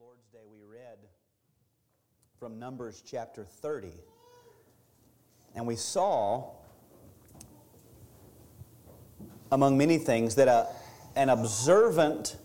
[0.00, 0.96] Lord's Day, we read
[2.38, 3.90] from Numbers chapter 30.
[5.54, 6.52] And we saw,
[9.52, 10.68] among many things, that a,
[11.16, 12.38] an observant,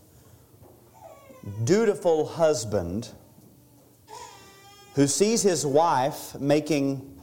[1.64, 3.12] dutiful husband
[4.96, 7.22] who sees his wife making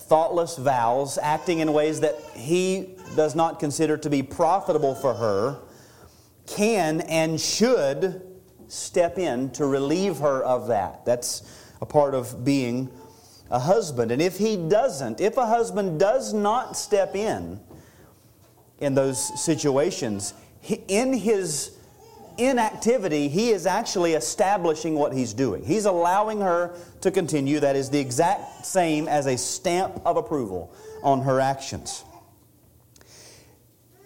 [0.00, 5.58] thoughtless vows, acting in ways that he does not consider to be profitable for her,
[6.48, 8.29] can and should
[8.70, 11.04] step in to relieve her of that.
[11.04, 11.42] That's
[11.80, 12.90] a part of being
[13.50, 14.10] a husband.
[14.10, 17.60] And if he doesn't, if a husband does not step in
[18.78, 20.34] in those situations,
[20.88, 21.76] in his
[22.38, 25.64] inactivity, he is actually establishing what he's doing.
[25.64, 27.60] He's allowing her to continue.
[27.60, 32.04] That is the exact same as a stamp of approval on her actions.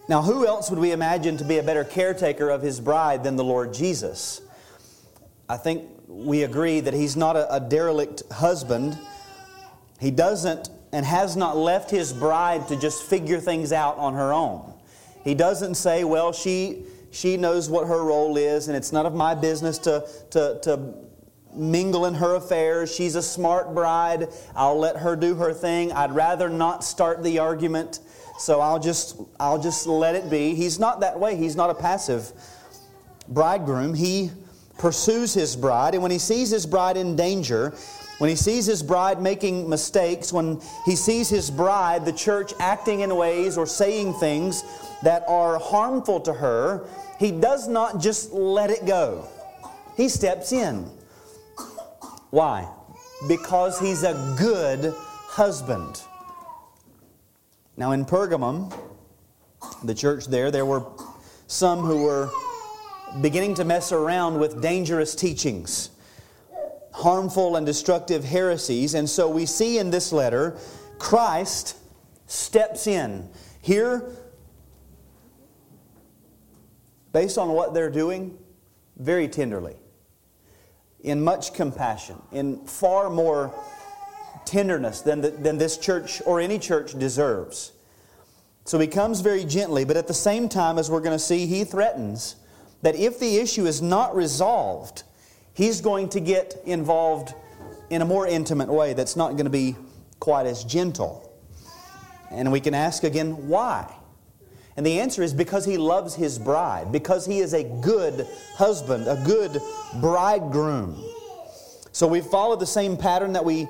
[0.08, 3.36] Now, who else would we imagine to be a better caretaker of his bride than
[3.36, 4.42] the Lord Jesus?
[5.48, 8.98] I think we agree that he's not a, a derelict husband.
[10.00, 14.32] He doesn't and has not left his bride to just figure things out on her
[14.32, 14.72] own.
[15.24, 19.14] He doesn't say, well, she, she knows what her role is, and it's none of
[19.14, 20.94] my business to, to, to
[21.54, 22.94] mingle in her affairs.
[22.94, 24.28] She's a smart bride.
[24.54, 25.92] I'll let her do her thing.
[25.92, 28.00] I'd rather not start the argument,
[28.38, 30.54] so I'll just, I'll just let it be.
[30.54, 31.36] He's not that way.
[31.36, 32.30] He's not a passive
[33.28, 33.94] bridegroom.
[33.94, 34.30] He
[34.78, 37.74] pursues his bride, and when he sees his bride in danger,
[38.18, 43.00] when he sees his bride making mistakes, when he sees his bride, the church, acting
[43.00, 44.62] in ways or saying things
[45.02, 46.86] that are harmful to her,
[47.18, 49.28] he does not just let it go.
[49.96, 50.90] He steps in.
[52.30, 52.68] Why?
[53.28, 56.02] Because he's a good husband.
[57.76, 58.72] Now, in Pergamum,
[59.82, 60.84] the church there, there were
[61.46, 62.30] some who were
[63.20, 65.90] beginning to mess around with dangerous teachings,
[66.92, 68.94] harmful and destructive heresies.
[68.94, 70.56] And so we see in this letter,
[70.98, 71.76] Christ
[72.26, 73.28] steps in.
[73.60, 74.04] Here,
[77.12, 78.36] based on what they're doing,
[78.96, 79.76] very tenderly,
[81.00, 83.54] in much compassion, in far more
[84.44, 87.72] tenderness than, the, than this church or any church deserves.
[88.64, 91.46] So he comes very gently, but at the same time, as we're going to see,
[91.46, 92.36] he threatens
[92.84, 95.04] that if the issue is not resolved,
[95.54, 97.32] he's going to get involved
[97.88, 99.74] in a more intimate way that's not going to be
[100.20, 101.32] quite as gentle.
[102.30, 103.90] And we can ask again, why?
[104.76, 109.08] And the answer is because he loves his bride, because he is a good husband,
[109.08, 109.62] a good
[110.02, 111.02] bridegroom.
[111.90, 113.66] So we follow the same pattern that we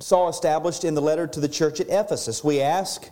[0.00, 2.42] saw established in the letter to the church at Ephesus.
[2.42, 3.10] We ask,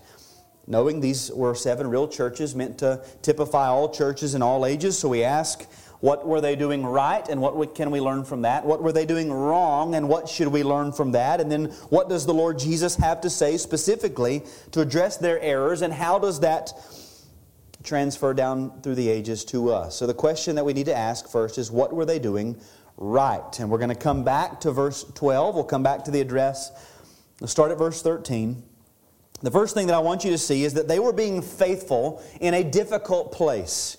[0.66, 4.99] knowing these were seven real churches meant to typify all churches in all ages.
[4.99, 5.62] So we ask,
[6.00, 8.66] what were they doing right and what can we learn from that?
[8.66, 11.41] What were they doing wrong and what should we learn from that?
[11.41, 15.82] And then what does the Lord Jesus have to say specifically to address their errors
[15.82, 16.72] and how does that
[17.82, 19.97] transfer down through the ages to us?
[19.97, 22.60] So the question that we need to ask first is what were they doing
[22.97, 23.59] right?
[23.59, 25.55] And we're going to come back to verse 12.
[25.55, 26.71] We'll come back to the address.
[27.41, 28.62] Let's start at verse 13.
[29.46, 32.20] The first thing that I want you to see is that they were being faithful
[32.40, 33.96] in a difficult place.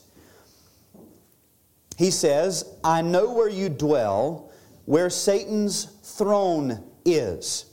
[1.97, 4.51] He says, I know where you dwell,
[4.83, 7.65] where Satan's throne is.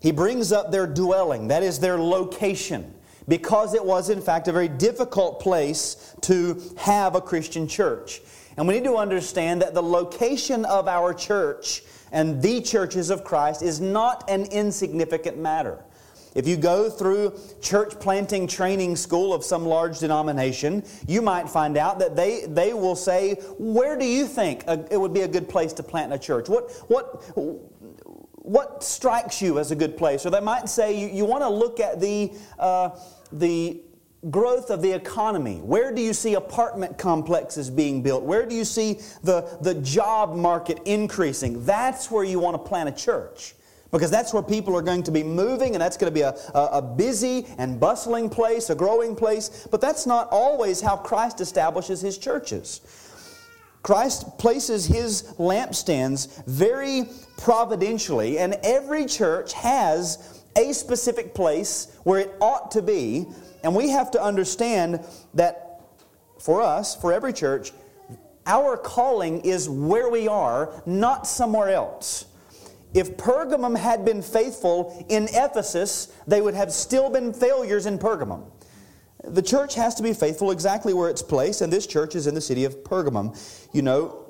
[0.00, 2.94] He brings up their dwelling, that is their location,
[3.28, 8.22] because it was, in fact, a very difficult place to have a Christian church.
[8.56, 13.24] And we need to understand that the location of our church and the churches of
[13.24, 15.84] Christ is not an insignificant matter.
[16.36, 21.78] If you go through church planting training school of some large denomination, you might find
[21.78, 25.48] out that they, they will say, Where do you think it would be a good
[25.48, 26.50] place to plant a church?
[26.50, 27.24] What, what,
[28.34, 30.26] what strikes you as a good place?
[30.26, 32.90] Or they might say, You, you want to look at the, uh,
[33.32, 33.80] the
[34.30, 35.56] growth of the economy.
[35.60, 38.24] Where do you see apartment complexes being built?
[38.24, 41.64] Where do you see the, the job market increasing?
[41.64, 43.54] That's where you want to plant a church.
[43.96, 46.36] Because that's where people are going to be moving, and that's going to be a,
[46.54, 49.66] a, a, busy and bustling place, a growing place.
[49.70, 52.82] But that's not always how Christ establishes his churches.
[53.82, 57.08] Christ places his lampstands very
[57.38, 63.24] providentially, and every church has a specific place where it ought to be.
[63.64, 65.02] And we have to understand
[65.32, 65.80] that
[66.38, 67.72] for us, for every church,
[68.44, 72.26] our calling is where we are, not somewhere else.
[72.96, 78.50] If Pergamum had been faithful in Ephesus, they would have still been failures in Pergamum.
[79.22, 82.34] the church has to be faithful exactly where it's placed, and this church is in
[82.34, 83.36] the city of Pergamum.
[83.74, 84.24] You know,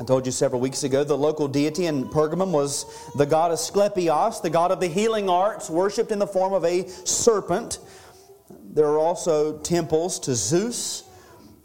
[0.00, 4.42] I told you several weeks ago the local deity in Pergamum was the god Asclepios,
[4.42, 7.78] the god of the healing arts, worshipped in the form of a serpent.
[8.72, 11.04] There are also temples to Zeus,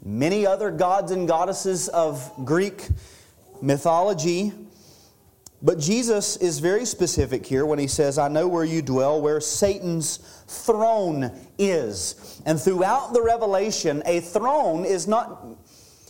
[0.04, 2.88] many other gods and goddesses of Greek
[3.60, 4.52] mythology.
[5.62, 9.40] But Jesus is very specific here when he says, I know where you dwell, where
[9.40, 12.40] Satan's throne is.
[12.46, 15.46] And throughout the revelation, a throne is not.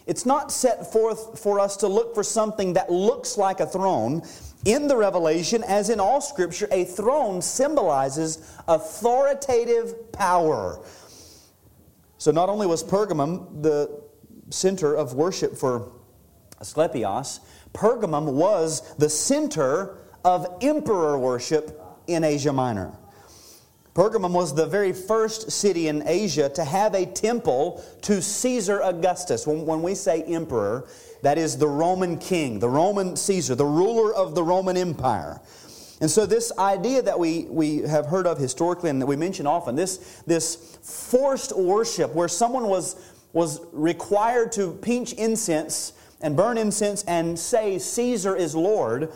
[0.06, 4.23] It's not set forth for us to look for something that looks like a throne.
[4.64, 10.85] In the Revelation, as in all Scripture, a throne symbolizes authoritative power.
[12.19, 14.02] So not only was Pergamum the
[14.50, 15.93] center of worship for
[16.61, 17.41] Asclepios,
[17.73, 22.93] Pergamum was the center of emperor worship in Asia Minor.
[23.95, 29.47] Pergamum was the very first city in Asia to have a temple to Caesar Augustus.
[29.47, 30.87] When, when, we say emperor,
[31.23, 35.41] that is the Roman king, the Roman Caesar, the ruler of the Roman Empire.
[36.01, 39.47] And so, this idea that we, we have heard of historically and that we mention
[39.47, 42.97] often, this, this forced worship where someone was,
[43.33, 49.13] was required to pinch incense and burn incense and say, Caesar is Lord,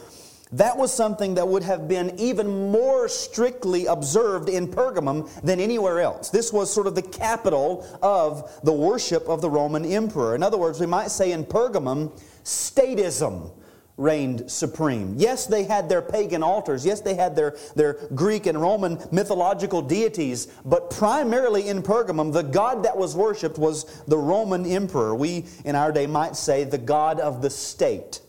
[0.53, 6.01] that was something that would have been even more strictly observed in Pergamum than anywhere
[6.01, 6.31] else.
[6.31, 10.35] This was sort of the capital of the worship of the Roman emperor.
[10.35, 12.13] In other words, we might say in Pergamum,
[12.45, 13.51] statism
[13.97, 15.15] reigned supreme.
[15.17, 16.85] Yes, they had their pagan altars.
[16.85, 20.47] Yes, they had their, their Greek and Roman mythological deities.
[20.65, 25.15] But primarily in Pergamum, the God that was worshiped was the Roman emperor.
[25.15, 28.21] We, in our day, might say the God of the state.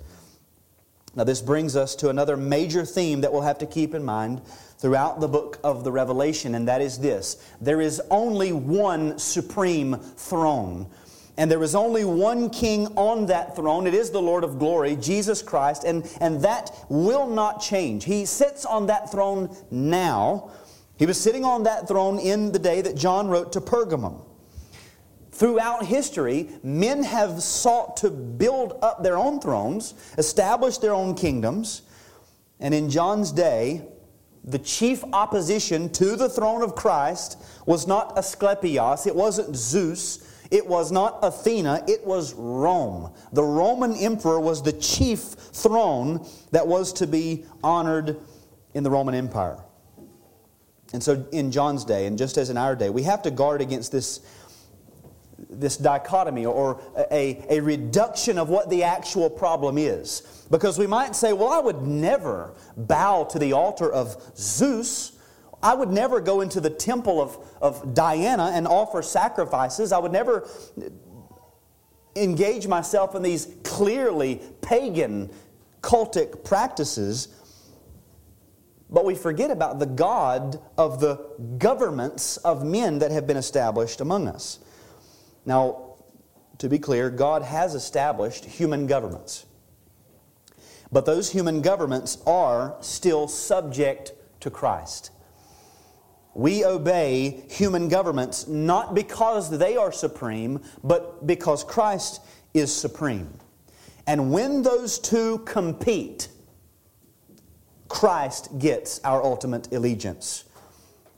[1.15, 4.41] Now, this brings us to another major theme that we'll have to keep in mind
[4.77, 9.95] throughout the book of the Revelation, and that is this there is only one supreme
[9.95, 10.88] throne.
[11.37, 13.87] And there is only one king on that throne.
[13.87, 18.05] It is the Lord of glory, Jesus Christ, and, and that will not change.
[18.05, 20.51] He sits on that throne now.
[20.97, 24.21] He was sitting on that throne in the day that John wrote to Pergamum.
[25.31, 31.81] Throughout history, men have sought to build up their own thrones, establish their own kingdoms,
[32.61, 33.85] and in John's day,
[34.45, 40.19] the chief opposition to the throne of Christ was not Asclepios, it wasn't Zeus,
[40.51, 43.13] it was not Athena, it was Rome.
[43.33, 48.18] The Roman emperor was the chief throne that was to be honored
[48.74, 49.59] in the Roman Empire.
[50.94, 53.59] And so, in John's day, and just as in our day, we have to guard
[53.59, 54.21] against this,
[55.50, 56.81] this dichotomy or
[57.12, 60.45] a, a reduction of what the actual problem is.
[60.51, 65.14] Because we might say, well, I would never bow to the altar of Zeus
[65.65, 69.91] I would never go into the temple of, of Diana and offer sacrifices.
[69.91, 70.47] I would never
[72.15, 75.31] engage myself in these clearly pagan
[75.81, 77.29] cultic practices.
[78.91, 81.15] But we forget about the God of the
[81.57, 84.59] governments of men that have been established among us.
[85.47, 85.95] Now,
[86.59, 89.47] to be clear, God has established human governments.
[90.91, 95.09] But those human governments are still subject to Christ.
[96.35, 102.21] We obey human governments not because they are supreme, but because Christ
[102.53, 103.33] is supreme.
[104.05, 106.27] And when those two compete,
[107.88, 110.43] Christ gets our ultimate allegiance.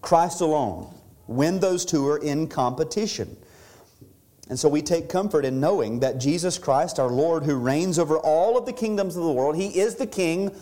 [0.01, 0.94] Christ alone,
[1.25, 3.36] when those two are in competition.
[4.50, 8.18] And so we take comfort in knowing that Jesus Christ, our Lord, who reigns over
[8.18, 10.56] all of the kingdoms of the world, He is the King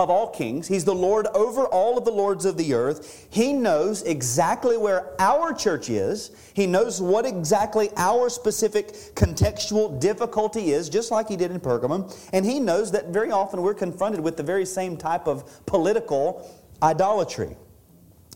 [0.00, 0.66] of all kings.
[0.68, 3.28] He's the Lord over all of the lords of the earth.
[3.30, 6.30] He knows exactly where our church is.
[6.54, 12.14] He knows what exactly our specific contextual difficulty is, just like He did in Pergamum.
[12.32, 16.50] And He knows that very often we're confronted with the very same type of political
[16.82, 17.56] idolatry.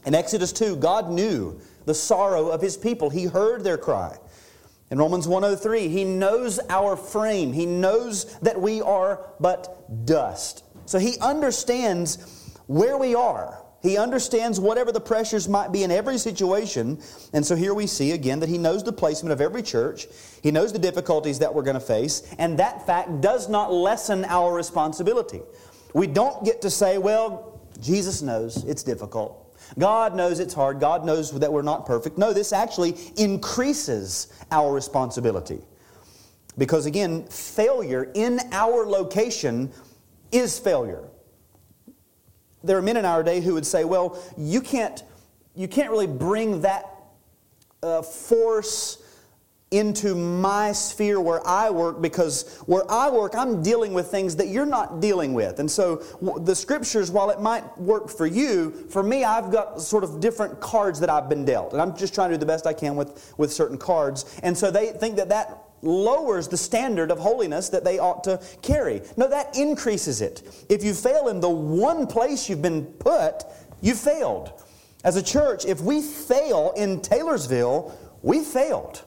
[0.07, 4.17] In Exodus 2, God knew the sorrow of His people, He heard their cry.
[4.91, 7.53] In Romans 103, He knows our frame.
[7.53, 10.63] He knows that we are but dust.
[10.87, 13.61] So he understands where we are.
[13.83, 16.99] He understands whatever the pressures might be in every situation.
[17.35, 20.07] And so here we see again that he knows the placement of every church.
[20.43, 22.23] He knows the difficulties that we're going to face.
[22.39, 25.43] And that fact does not lessen our responsibility.
[25.93, 29.41] We don't get to say, well, Jesus knows it's difficult.
[29.79, 30.81] God knows it's hard.
[30.81, 32.17] God knows that we're not perfect.
[32.17, 35.61] No, this actually increases our responsibility.
[36.57, 39.73] Because again, failure in our location
[40.35, 41.09] is failure.
[42.63, 45.03] There are men in our day who would say, well, you can't,
[45.55, 46.91] you can't really bring that
[47.83, 48.99] uh, force
[49.71, 54.49] into my sphere where I work because where I work, I'm dealing with things that
[54.49, 55.59] you're not dealing with.
[55.59, 55.97] And so
[56.41, 60.61] the scriptures, while it might work for you, for me, I've got sort of different
[60.61, 61.73] cards that I've been dealt.
[61.73, 64.39] And I'm just trying to do the best I can with, with certain cards.
[64.43, 68.41] And so they think that that lowers the standard of holiness that they ought to
[68.63, 69.03] carry.
[69.17, 70.67] No, that increases it.
[70.69, 73.45] If you fail in the one place you've been put,
[73.81, 74.53] you failed.
[75.05, 79.05] As a church, if we fail in Taylorsville, we failed.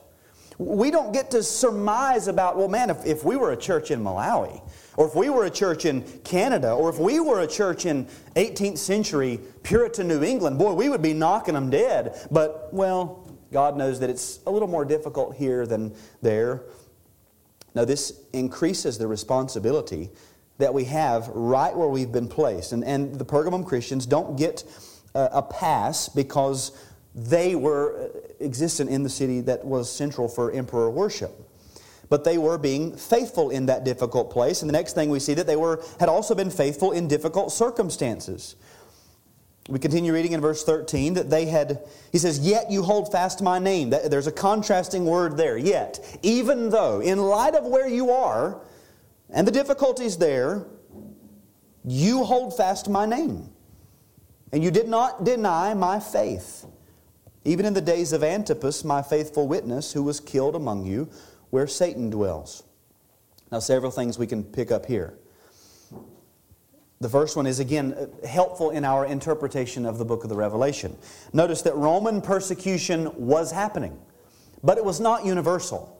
[0.58, 4.00] We don't get to surmise about, well, man, if, if we were a church in
[4.00, 4.60] Malawi,
[4.96, 8.06] or if we were a church in Canada, or if we were a church in
[8.34, 12.26] 18th century Puritan New England, boy, we would be knocking them dead.
[12.32, 16.62] But, well, God knows that it's a little more difficult here than there.
[17.74, 20.10] Now, this increases the responsibility
[20.58, 22.72] that we have right where we've been placed.
[22.72, 24.64] And, and the Pergamum Christians don't get
[25.14, 26.72] a, a pass because
[27.14, 31.32] they were uh, existent in the city that was central for emperor worship.
[32.08, 34.62] But they were being faithful in that difficult place.
[34.62, 37.52] And the next thing we see that they were, had also been faithful in difficult
[37.52, 38.56] circumstances.
[39.68, 43.42] We continue reading in verse 13 that they had, he says, Yet you hold fast
[43.42, 43.90] my name.
[43.90, 46.18] There's a contrasting word there, yet.
[46.22, 48.62] Even though, in light of where you are
[49.28, 50.66] and the difficulties there,
[51.84, 53.50] you hold fast my name.
[54.52, 56.64] And you did not deny my faith
[57.48, 61.08] even in the days of Antipas, my faithful witness, who was killed among you,
[61.48, 62.62] where Satan dwells.
[63.50, 65.14] Now, several things we can pick up here.
[67.00, 70.96] The first one is, again, helpful in our interpretation of the book of the Revelation.
[71.32, 73.98] Notice that Roman persecution was happening,
[74.64, 75.94] but it was not universal.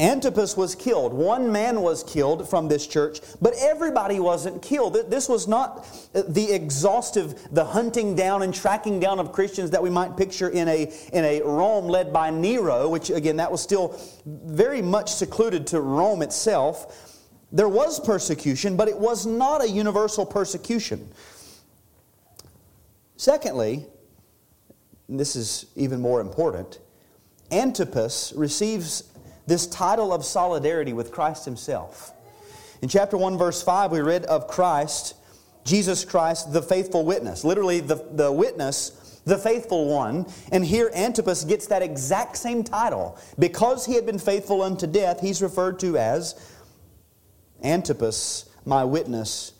[0.00, 1.12] Antipas was killed.
[1.12, 4.94] One man was killed from this church, but everybody wasn't killed.
[5.10, 9.82] This was not uh, the exhaustive, the hunting down and tracking down of Christians that
[9.82, 13.60] we might picture in a, in a Rome led by Nero, which again, that was
[13.60, 17.09] still very much secluded to Rome itself.
[17.52, 21.08] There was persecution, but it was not a universal persecution.
[23.16, 23.86] Secondly,
[25.08, 26.78] this is even more important,
[27.50, 29.04] Antipas receives
[29.46, 32.12] this title of solidarity with Christ Himself.
[32.82, 35.14] In chapter 1, verse 5, we read of Christ,
[35.64, 37.44] Jesus Christ, the faithful witness.
[37.44, 40.26] Literally, the, the witness, the faithful one.
[40.52, 43.18] And here Antipas gets that exact same title.
[43.38, 46.34] Because he had been faithful unto death, he's referred to as
[47.62, 49.52] Antipas, my witness,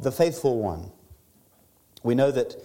[0.00, 0.90] the faithful one.
[2.02, 2.56] We know that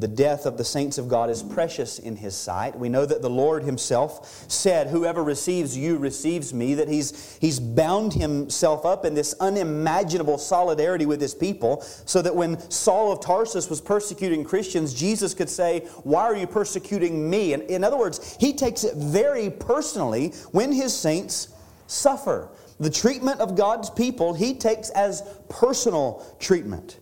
[0.00, 2.78] the death of the saints of God is precious in His sight.
[2.78, 7.60] We know that the Lord Himself said, Whoever receives you receives me, that He's, he's
[7.60, 13.20] bound Himself up in this unimaginable solidarity with His people, so that when Saul of
[13.20, 17.52] Tarsus was persecuting Christians, Jesus could say, Why are you persecuting me?
[17.52, 21.48] And in other words, He takes it very personally when His saints
[21.88, 22.48] suffer.
[22.80, 26.98] The treatment of God's people, He takes as personal treatment.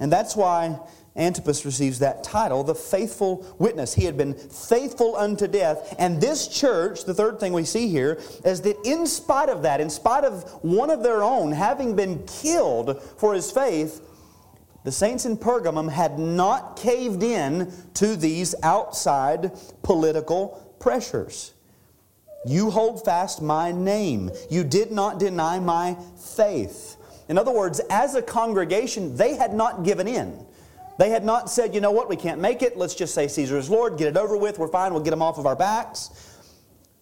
[0.00, 0.80] And that's why
[1.14, 3.92] Antipas receives that title, the faithful witness.
[3.92, 5.94] He had been faithful unto death.
[5.98, 9.80] And this church, the third thing we see here, is that in spite of that,
[9.80, 14.00] in spite of one of their own having been killed for his faith,
[14.84, 21.52] the saints in Pergamum had not caved in to these outside political pressures.
[22.46, 24.30] You hold fast my name.
[24.48, 26.96] You did not deny my faith.
[27.28, 30.46] In other words, as a congregation, they had not given in.
[30.98, 32.76] They had not said, you know what, we can't make it.
[32.76, 35.22] Let's just say Caesar is Lord, get it over with, we're fine, we'll get him
[35.22, 36.10] off of our backs.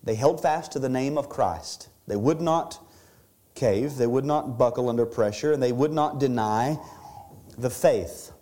[0.04, 1.88] They held fast to the name of Christ.
[2.06, 2.78] They would not
[3.54, 6.78] cave, they would not buckle under pressure, and they would not deny
[7.56, 8.32] the faith.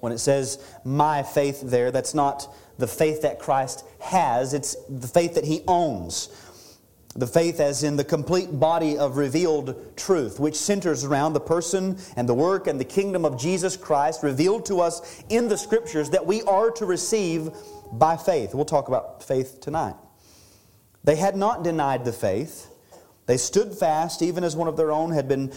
[0.00, 5.08] When it says my faith there, that's not the faith that Christ has, it's the
[5.08, 6.28] faith that he owns.
[7.16, 11.98] The faith, as in the complete body of revealed truth, which centers around the person
[12.16, 16.10] and the work and the kingdom of Jesus Christ revealed to us in the scriptures
[16.10, 17.50] that we are to receive
[17.90, 18.54] by faith.
[18.54, 19.96] We'll talk about faith tonight.
[21.02, 22.70] They had not denied the faith,
[23.26, 25.52] they stood fast, even as one of their own had been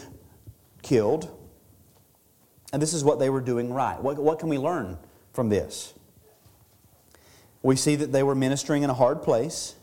[0.82, 1.30] killed.
[2.74, 4.02] And this is what they were doing right.
[4.02, 4.98] What, what can we learn
[5.34, 5.94] from this?
[7.64, 9.76] We see that they were ministering in a hard place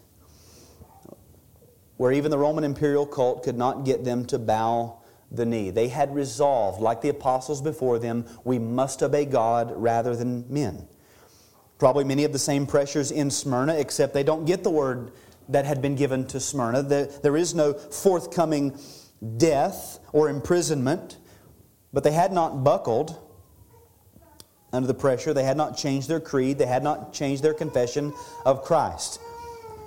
[1.96, 4.98] where even the Roman imperial cult could not get them to bow
[5.30, 5.70] the knee.
[5.70, 10.88] They had resolved, like the apostles before them, we must obey God rather than men.
[11.78, 15.12] Probably many of the same pressures in Smyrna, except they don't get the word
[15.48, 16.82] that had been given to Smyrna.
[16.82, 18.78] There is no forthcoming
[19.36, 21.18] death or imprisonment,
[21.92, 23.16] but they had not buckled.
[24.72, 25.32] Under the pressure.
[25.32, 28.12] They had not changed their creed, they had not changed their confession
[28.44, 29.20] of Christ.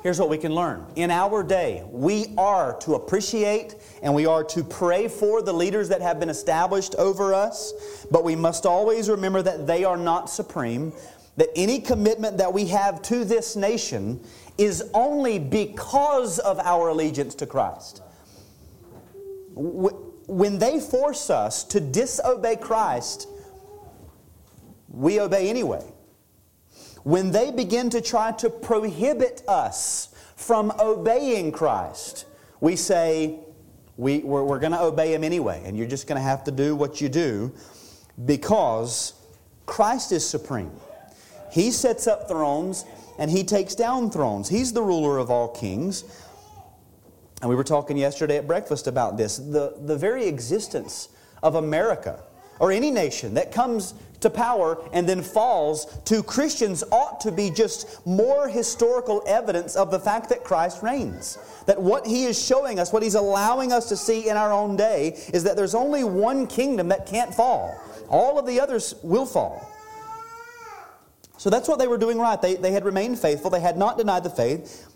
[0.03, 0.87] Here's what we can learn.
[0.95, 5.89] In our day, we are to appreciate and we are to pray for the leaders
[5.89, 10.27] that have been established over us, but we must always remember that they are not
[10.27, 10.91] supreme,
[11.37, 14.19] that any commitment that we have to this nation
[14.57, 18.01] is only because of our allegiance to Christ.
[19.53, 23.27] When they force us to disobey Christ,
[24.91, 25.83] we obey anyway.
[27.03, 32.25] When they begin to try to prohibit us from obeying Christ,
[32.59, 33.39] we say,
[33.97, 36.51] we, we're, we're going to obey Him anyway, and you're just going to have to
[36.51, 37.51] do what you do
[38.25, 39.13] because
[39.65, 40.71] Christ is supreme.
[41.51, 42.85] He sets up thrones
[43.17, 44.49] and He takes down thrones.
[44.49, 46.03] He's the ruler of all kings.
[47.41, 49.37] And we were talking yesterday at breakfast about this.
[49.37, 51.09] The, the very existence
[51.41, 52.21] of America
[52.59, 57.49] or any nation that comes to power and then falls to Christians ought to be
[57.49, 61.37] just more historical evidence of the fact that Christ reigns.
[61.65, 64.75] That what he is showing us, what he's allowing us to see in our own
[64.75, 67.77] day, is that there's only one kingdom that can't fall.
[68.09, 69.67] All of the others will fall.
[71.37, 72.39] So that's what they were doing right.
[72.39, 74.87] They, they had remained faithful, they had not denied the faith.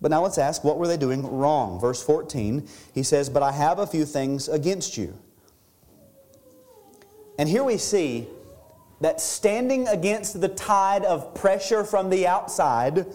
[0.00, 1.80] But now let's ask, what were they doing wrong?
[1.80, 5.18] Verse 14, he says, But I have a few things against you.
[7.38, 8.28] And here we see
[9.00, 13.06] that standing against the tide of pressure from the outside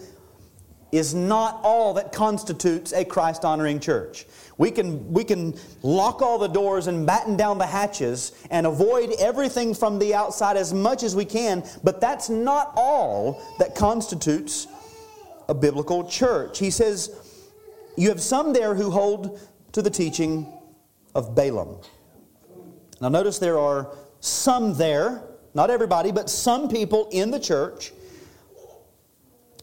[0.92, 4.26] is not all that constitutes a Christ honoring church.
[4.58, 9.12] We can, we can lock all the doors and batten down the hatches and avoid
[9.18, 14.68] everything from the outside as much as we can, but that's not all that constitutes
[15.48, 16.60] a biblical church.
[16.60, 17.10] He says,
[17.96, 19.40] You have some there who hold
[19.72, 20.46] to the teaching
[21.16, 21.78] of Balaam.
[23.00, 25.24] Now, notice there are some there
[25.54, 27.92] not everybody, but some people in the church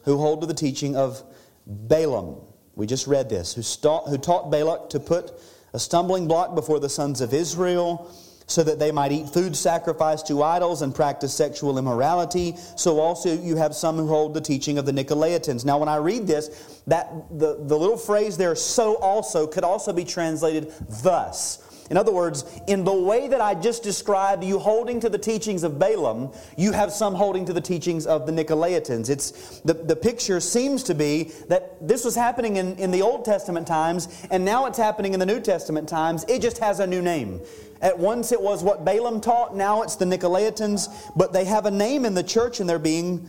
[0.04, 1.22] who hold to the teaching of
[1.66, 2.40] Balaam.
[2.74, 3.62] We just read this, who,
[4.10, 5.32] who taught Balak to put
[5.74, 8.10] a stumbling block before the sons of Israel
[8.46, 12.54] so that they might eat food sacrificed to idols and practice sexual immorality.
[12.76, 15.64] So also you have some who hold the teaching of the Nicolaitans.
[15.64, 19.92] Now, when I read this, that the, the little phrase there, so also, could also
[19.92, 21.71] be translated thus.
[21.90, 25.62] In other words, in the way that I just described you holding to the teachings
[25.62, 29.10] of Balaam, you have some holding to the teachings of the Nicolaitans.
[29.10, 33.24] It's, the, the picture seems to be that this was happening in, in the Old
[33.24, 36.24] Testament times, and now it's happening in the New Testament times.
[36.28, 37.40] It just has a new name.
[37.82, 41.70] At once it was what Balaam taught, now it's the Nicolaitans, but they have a
[41.70, 43.28] name in the church and they're being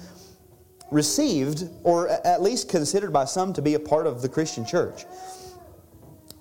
[0.92, 5.06] received, or at least considered by some to be a part of the Christian church.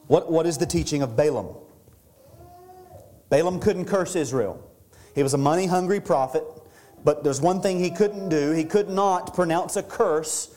[0.08, 1.56] What, what is the teaching of Balaam?
[3.32, 4.62] Balaam couldn't curse Israel.
[5.14, 6.44] He was a money hungry prophet,
[7.02, 8.50] but there's one thing he couldn't do.
[8.50, 10.54] He could not pronounce a curse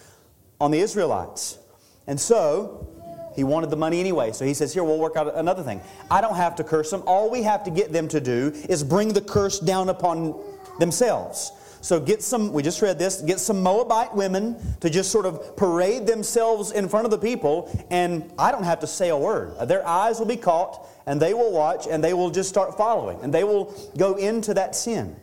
[0.60, 1.58] on the Israelites.
[2.06, 2.86] And so,
[3.34, 4.34] he wanted the money anyway.
[4.34, 5.80] So he says, Here, we'll work out another thing.
[6.12, 7.02] I don't have to curse them.
[7.08, 10.38] All we have to get them to do is bring the curse down upon
[10.78, 11.54] themselves.
[11.80, 15.56] So get some, we just read this, get some Moabite women to just sort of
[15.56, 19.56] parade themselves in front of the people, and I don't have to say a word.
[19.68, 23.20] Their eyes will be caught, and they will watch, and they will just start following,
[23.22, 25.16] and they will go into that sin.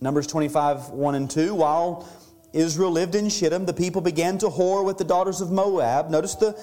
[0.00, 1.54] Numbers 25, 1 and 2.
[1.54, 2.08] While
[2.52, 6.10] Israel lived in Shittim, the people began to whore with the daughters of Moab.
[6.10, 6.60] Notice the,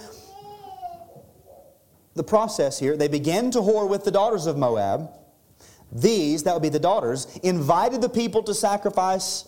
[2.16, 2.96] the process here.
[2.98, 5.10] They began to whore with the daughters of Moab.
[5.92, 9.46] These, that would be the daughters, invited the people to sacrifice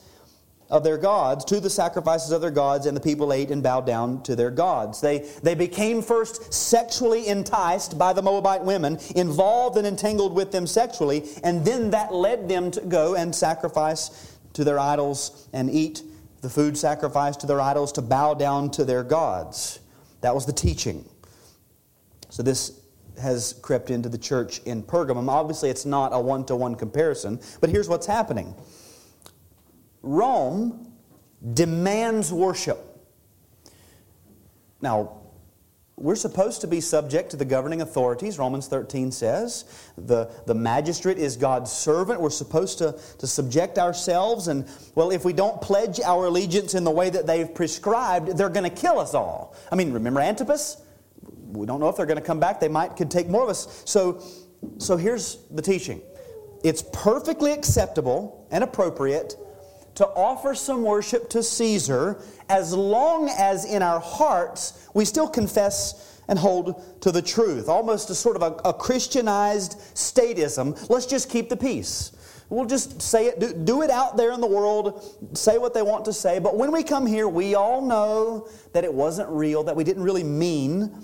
[0.70, 3.86] of their gods, to the sacrifices of their gods, and the people ate and bowed
[3.86, 5.00] down to their gods.
[5.02, 10.66] They, they became first sexually enticed by the Moabite women, involved and entangled with them
[10.66, 16.02] sexually, and then that led them to go and sacrifice to their idols and eat
[16.42, 19.80] the food sacrificed to their idols to bow down to their gods.
[20.22, 21.06] That was the teaching.
[22.30, 22.80] So this
[23.22, 25.30] has crept into the church in Pergamum.
[25.30, 28.56] Obviously, it's not a one to one comparison, but here's what's happening
[30.06, 30.94] Rome
[31.54, 32.80] demands worship.
[34.82, 35.22] Now,
[35.98, 39.64] we're supposed to be subject to the governing authorities, Romans 13 says.
[39.98, 42.20] The, the magistrate is God's servant.
[42.20, 44.50] We're supposed to, to subject ourselves.
[44.50, 48.50] And, well, if we don't pledge our allegiance in the way that they've prescribed, they're
[48.50, 49.56] going to kill us all.
[49.72, 50.82] I mean, remember Antipas?
[51.56, 52.60] we don't know if they're going to come back.
[52.60, 53.84] They might could take more of us.
[53.86, 54.22] So,
[54.78, 56.02] so here's the teaching.
[56.64, 59.36] It's perfectly acceptable and appropriate
[59.96, 66.22] to offer some worship to Caesar as long as in our hearts we still confess
[66.28, 67.70] and hold to the truth.
[67.70, 70.90] Almost a sort of a, a Christianized statism.
[70.90, 72.12] Let's just keep the peace.
[72.50, 75.04] We'll just say it, do, do, it out there in the world,
[75.34, 76.40] say what they want to say.
[76.40, 80.04] But when we come here, we all know that it wasn't real, that we didn't
[80.04, 80.96] really mean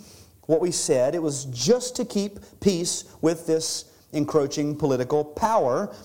[0.45, 1.15] what we said.
[1.15, 5.95] It was just to keep peace with this encroaching political power.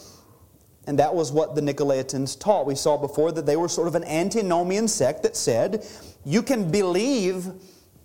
[0.86, 2.66] And that was what the Nicolaitans taught.
[2.66, 5.84] We saw before that they were sort of an antinomian sect that said
[6.24, 7.48] you can believe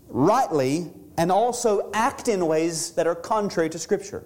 [0.08, 4.26] rightly and also act in ways that are contrary to Scripture.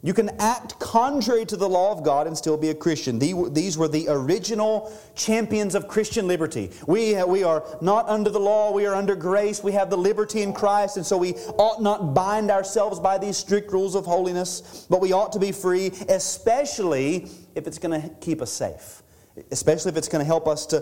[0.00, 3.18] You can act contrary to the law of God and still be a Christian.
[3.18, 6.70] These were the original champions of Christian liberty.
[6.86, 10.42] We, we are not under the law, we are under grace, we have the liberty
[10.42, 14.86] in Christ, and so we ought not bind ourselves by these strict rules of holiness,
[14.88, 19.02] but we ought to be free, especially if it's going to keep us safe,
[19.50, 20.80] especially if it's going to help us to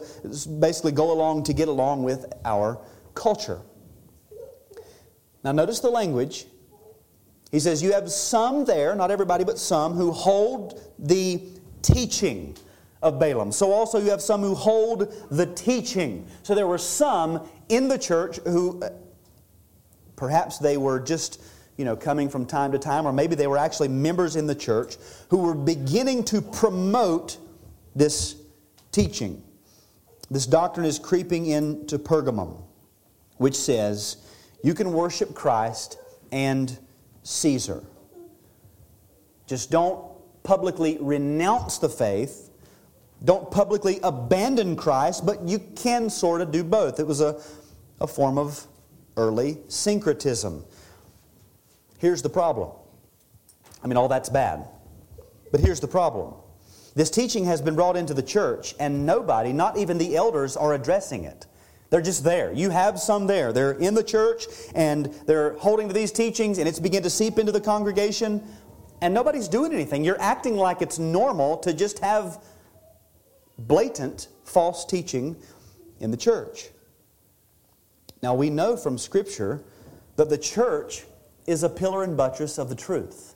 [0.61, 2.79] basically go along to get along with our
[3.15, 3.63] culture.
[5.43, 6.45] Now, notice the language
[7.51, 11.43] he says, You have some there, not everybody, but some, who hold the
[11.83, 12.57] teaching
[13.03, 13.53] of Balaam.
[13.53, 16.27] So also you have some who hold the teaching.
[16.43, 18.91] So there were some in the church who uh,
[20.17, 21.41] perhaps they were just
[21.77, 24.55] you know coming from time to time or maybe they were actually members in the
[24.55, 24.97] church
[25.29, 27.39] who were beginning to promote
[27.95, 28.37] this
[28.93, 29.43] teaching.
[30.31, 32.63] This doctrine is creeping into Pergamum,
[33.37, 34.17] which says
[34.65, 35.99] you can worship Christ
[36.33, 36.77] and
[37.27, 37.83] Caesar.
[39.49, 40.05] Just don't
[40.45, 42.51] publicly renounce the faith.
[43.25, 47.01] Don't publicly abandon Christ, but you can sort of do both.
[47.01, 47.41] It was a,
[48.01, 48.65] a form of
[49.17, 50.65] early syncretism.
[51.99, 52.71] Here's the problem.
[53.83, 54.69] I mean, all that's bad.
[55.51, 56.35] But here's the problem.
[56.95, 60.75] This teaching has been brought into the church, and nobody, not even the elders, are
[60.75, 61.47] addressing it.
[61.91, 62.53] They're just there.
[62.53, 63.53] You have some there.
[63.53, 67.39] They're in the church and they're holding to these teachings and it's beginning to seep
[67.39, 68.43] into the congregation
[69.01, 70.05] and nobody's doing anything.
[70.05, 72.43] You're acting like it's normal to just have
[73.59, 75.37] blatant false teaching
[76.01, 76.69] in the church.
[78.23, 79.63] Now we know from Scripture
[80.17, 81.05] that the church
[81.47, 83.35] is a pillar and buttress of the truth.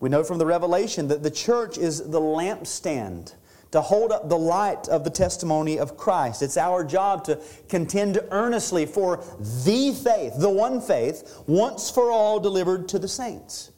[0.00, 3.34] We know from the Revelation that the church is the lampstand
[3.74, 6.42] to hold up the light of the testimony of Christ.
[6.42, 12.38] It's our job to contend earnestly for the faith, the one faith, once for all
[12.38, 13.72] delivered to the saints.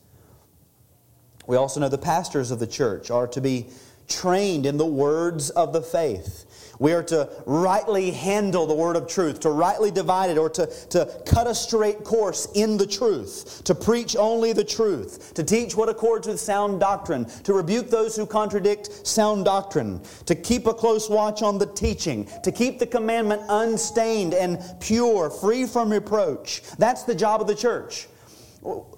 [1.47, 3.69] We also know the pastors of the church are to be
[4.07, 6.45] trained in the words of the faith.
[6.79, 10.67] We are to rightly handle the word of truth, to rightly divide it, or to,
[10.67, 15.77] to cut a straight course in the truth, to preach only the truth, to teach
[15.77, 20.75] what accords with sound doctrine, to rebuke those who contradict sound doctrine, to keep a
[20.75, 26.63] close watch on the teaching, to keep the commandment unstained and pure, free from reproach.
[26.79, 28.09] That's the job of the church.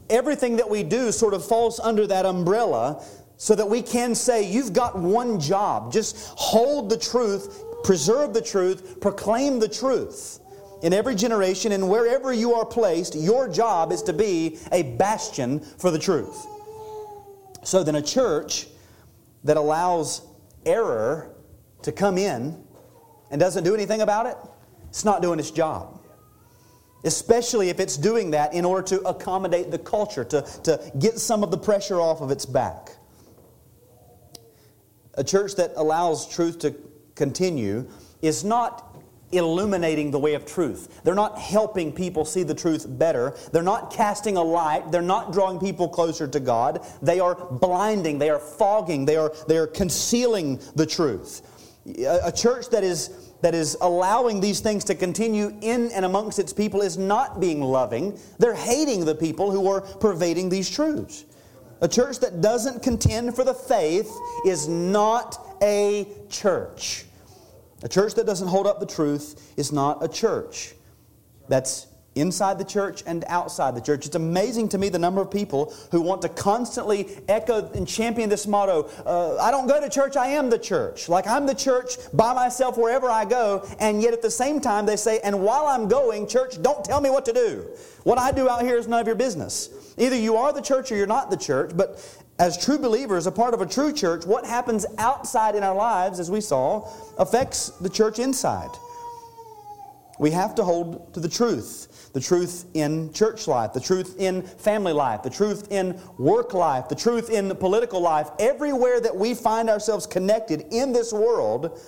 [0.09, 3.05] Everything that we do sort of falls under that umbrella
[3.39, 5.93] so that we can say, You've got one job.
[5.93, 10.41] Just hold the truth, preserve the truth, proclaim the truth.
[10.83, 15.61] In every generation and wherever you are placed, your job is to be a bastion
[15.61, 16.47] for the truth.
[17.65, 18.69] So then, a church
[19.45, 20.23] that allows
[20.65, 21.35] error
[21.83, 22.65] to come in
[23.31, 24.37] and doesn't do anything about it,
[24.89, 26.01] it's not doing its job.
[27.05, 31.43] Especially if it's doing that in order to accommodate the culture, to, to get some
[31.43, 32.91] of the pressure off of its back.
[35.15, 36.71] A church that allows truth to
[37.19, 37.87] continue
[38.23, 38.85] is not
[39.33, 41.03] illuminating the way of truth.
[41.05, 43.37] They're not helping people see the truth better.
[43.53, 44.91] They're not casting a light.
[44.91, 46.87] They're not drawing people closer to God.
[47.03, 48.19] They are blinding.
[48.19, 49.05] They are fogging.
[49.05, 51.43] They are, they are concealing the truth.
[51.87, 56.39] A, a church that is that is allowing these things to continue in and amongst
[56.39, 58.19] its people is not being loving.
[58.39, 61.25] They're hating the people who are pervading these truths.
[61.81, 64.13] A church that doesn't contend for the faith
[64.45, 67.05] is not a church.
[67.83, 70.75] A church that doesn't hold up the truth is not a church.
[71.49, 71.87] That's
[72.21, 74.07] inside the church and outside the church.
[74.07, 78.29] It's amazing to me the number of people who want to constantly echo and champion
[78.29, 81.09] this motto uh, I don't go to church, I am the church.
[81.09, 84.87] Like I'm the church by myself wherever I go, and yet at the same time
[84.87, 87.67] they say, and while I'm going, church, don't tell me what to do.
[88.05, 89.71] What I do out here is none of your business.
[89.99, 91.99] Either you are the church or you're not the church, but
[92.39, 96.21] as true believers, a part of a true church, what happens outside in our lives,
[96.21, 98.71] as we saw, affects the church inside.
[100.21, 102.11] We have to hold to the truth.
[102.13, 106.89] The truth in church life, the truth in family life, the truth in work life,
[106.89, 108.31] the truth in political life.
[108.39, 111.81] Everywhere that we find ourselves connected in this world,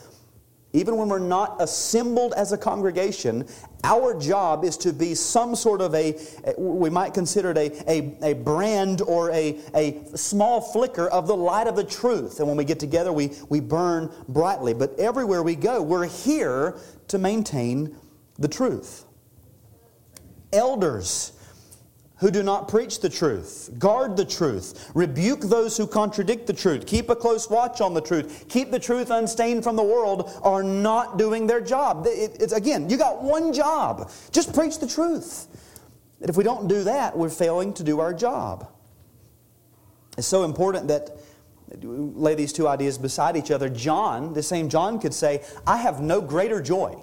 [0.73, 3.47] even when we're not assembled as a congregation,
[3.83, 6.17] our job is to be some sort of a,
[6.57, 11.37] we might consider it a, a, a brand or a, a small flicker of the
[11.37, 12.39] light of the truth.
[12.39, 14.73] And when we get together, we, we burn brightly.
[14.73, 16.79] But everywhere we go, we're here
[17.09, 17.97] to maintain
[18.39, 19.05] the truth.
[20.53, 21.33] Elders
[22.21, 23.71] who do not preach the truth.
[23.79, 24.91] Guard the truth.
[24.95, 26.87] Rebuke those who contradict the truth.
[26.87, 28.45] Keep a close watch on the truth.
[28.49, 32.05] Keep the truth unstained from the world are not doing their job.
[32.07, 34.11] it's, again, you got one job.
[34.33, 35.49] Just preach the truth.
[36.21, 38.71] And if we don't do that, we're failing to do our job.
[40.19, 41.17] It's so important that
[41.83, 43.71] lay these two ideas beside each other.
[43.71, 47.03] John, the same John could say, I have no greater joy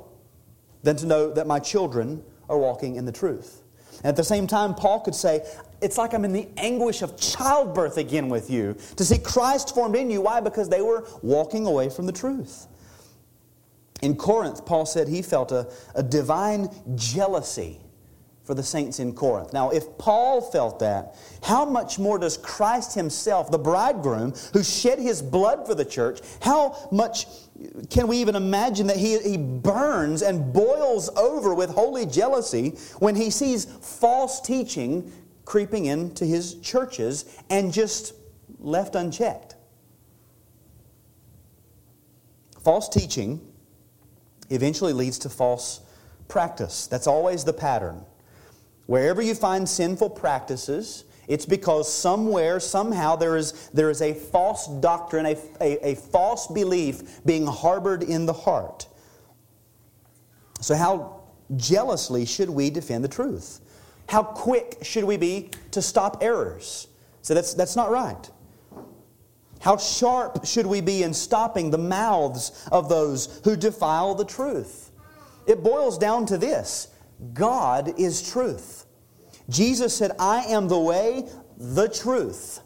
[0.84, 3.64] than to know that my children are walking in the truth.
[4.04, 5.46] At the same time, Paul could say,
[5.82, 9.96] It's like I'm in the anguish of childbirth again with you to see Christ formed
[9.96, 10.22] in you.
[10.22, 10.40] Why?
[10.40, 12.68] Because they were walking away from the truth.
[14.02, 17.80] In Corinth, Paul said he felt a, a divine jealousy
[18.48, 19.52] for the saints in Corinth.
[19.52, 25.00] Now, if Paul felt that, how much more does Christ himself, the bridegroom who shed
[25.00, 27.28] his blood for the church, how much
[27.90, 33.16] can we even imagine that he, he burns and boils over with holy jealousy when
[33.16, 35.12] he sees false teaching
[35.44, 38.14] creeping into his churches and just
[38.60, 39.56] left unchecked?
[42.64, 43.42] False teaching
[44.50, 45.82] eventually leads to false
[46.30, 46.88] practice.
[46.88, 48.06] That's always the pattern.
[48.88, 54.68] Wherever you find sinful practices, it's because somewhere, somehow, there is, there is a false
[54.80, 58.88] doctrine, a, a, a false belief being harbored in the heart.
[60.62, 61.22] So, how
[61.58, 63.60] jealously should we defend the truth?
[64.08, 66.88] How quick should we be to stop errors?
[67.22, 68.32] So, that's, that's not right.
[69.60, 74.92] How sharp should we be in stopping the mouths of those who defile the truth?
[75.46, 76.88] It boils down to this
[77.34, 78.77] God is truth.
[79.50, 82.60] Jesus said, I am the way, the truth,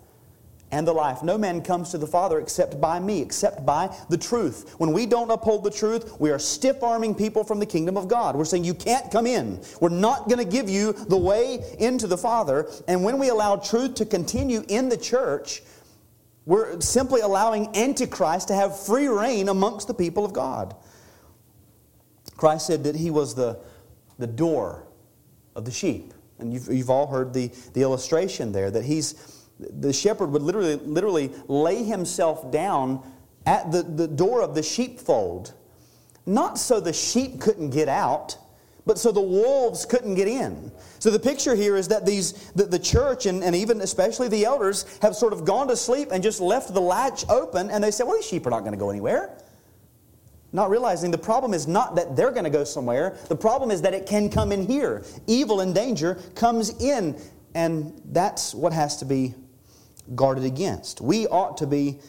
[0.71, 1.21] and the life.
[1.21, 4.75] No man comes to the Father except by me, except by the truth.
[4.77, 8.07] When we don't uphold the truth, we are stiff arming people from the kingdom of
[8.07, 8.35] God.
[8.35, 9.61] We're saying, You can't come in.
[9.79, 12.69] We're not going to give you the way into the Father.
[12.87, 15.61] And when we allow truth to continue in the church,
[16.45, 20.75] we're simply allowing Antichrist to have free reign amongst the people of God.
[22.37, 23.59] Christ said that He was the,
[24.17, 24.87] the door
[25.55, 26.13] of the sheep.
[26.41, 30.75] And you've, you've all heard the, the illustration there that he's, the shepherd would literally,
[30.75, 33.03] literally lay himself down
[33.45, 35.53] at the, the door of the sheepfold,
[36.25, 38.37] not so the sheep couldn't get out,
[38.85, 40.71] but so the wolves couldn't get in.
[40.99, 44.45] So the picture here is that these the, the church and, and even especially the
[44.45, 47.91] elders have sort of gone to sleep and just left the latch open and they
[47.91, 49.37] say, well, these sheep are not going to go anywhere.
[50.53, 53.81] Not realizing the problem is not that they're going to go somewhere, the problem is
[53.83, 55.03] that it can come in here.
[55.27, 57.19] Evil and danger comes in,
[57.55, 59.33] and that's what has to be
[60.15, 60.99] guarded against.
[60.99, 61.99] We ought to be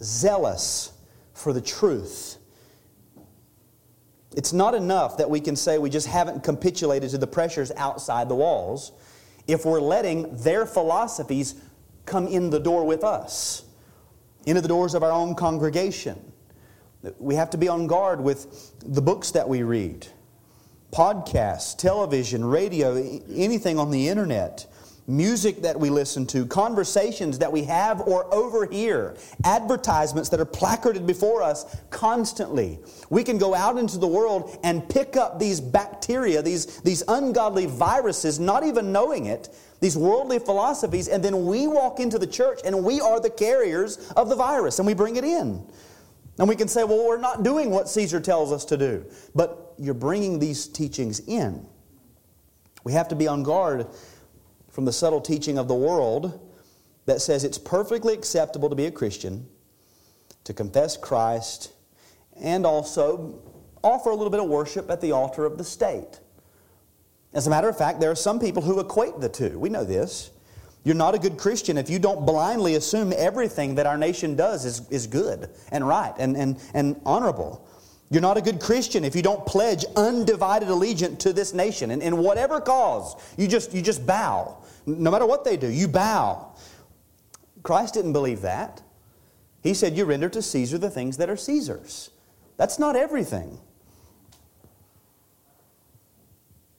[0.00, 0.92] zealous
[1.32, 2.38] for the truth.
[4.36, 8.28] It's not enough that we can say we just haven't capitulated to the pressures outside
[8.28, 8.92] the walls
[9.46, 11.54] if we're letting their philosophies
[12.06, 13.64] come in the door with us,
[14.46, 16.32] into the doors of our own congregation.
[17.18, 20.06] We have to be on guard with the books that we read,
[20.92, 22.96] podcasts, television, radio,
[23.34, 24.66] anything on the internet,
[25.06, 31.06] music that we listen to, conversations that we have or overhear, advertisements that are placarded
[31.06, 32.78] before us constantly.
[33.10, 37.66] We can go out into the world and pick up these bacteria, these, these ungodly
[37.66, 42.60] viruses, not even knowing it, these worldly philosophies, and then we walk into the church
[42.64, 45.62] and we are the carriers of the virus and we bring it in.
[46.38, 49.06] And we can say, well, we're not doing what Caesar tells us to do.
[49.34, 51.66] But you're bringing these teachings in.
[52.82, 53.86] We have to be on guard
[54.70, 56.40] from the subtle teaching of the world
[57.06, 59.46] that says it's perfectly acceptable to be a Christian,
[60.44, 61.72] to confess Christ,
[62.40, 63.40] and also
[63.82, 66.18] offer a little bit of worship at the altar of the state.
[67.32, 69.58] As a matter of fact, there are some people who equate the two.
[69.58, 70.30] We know this.
[70.84, 74.66] You're not a good Christian if you don't blindly assume everything that our nation does
[74.66, 77.66] is, is good and right and, and, and honorable.
[78.10, 81.90] You're not a good Christian if you don't pledge undivided allegiance to this nation.
[81.90, 84.58] And in whatever cause, you just, you just bow.
[84.86, 86.54] No matter what they do, you bow.
[87.62, 88.82] Christ didn't believe that.
[89.62, 92.10] He said, You render to Caesar the things that are Caesar's.
[92.58, 93.58] That's not everything.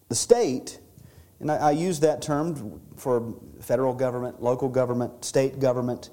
[0.09, 0.79] The state
[1.45, 6.09] and I, I use that term for federal government, local government, state government.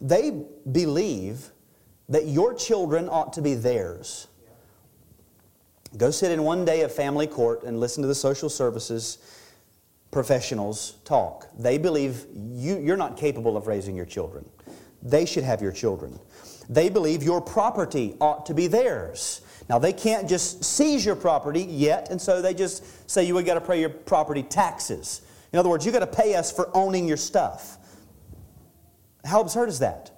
[0.00, 1.50] They believe
[2.08, 4.28] that your children ought to be theirs.
[5.96, 9.18] Go sit in one day of family court and listen to the social services
[10.12, 11.48] professionals talk.
[11.58, 14.48] They believe you, you're not capable of raising your children.
[15.02, 16.20] They should have your children.
[16.68, 19.40] They believe your property ought to be theirs.
[19.68, 23.54] Now, they can't just seize your property yet, and so they just say you got
[23.54, 25.20] to pay your property taxes.
[25.52, 27.76] In other words, you got to pay us for owning your stuff.
[29.24, 30.10] How absurd is that?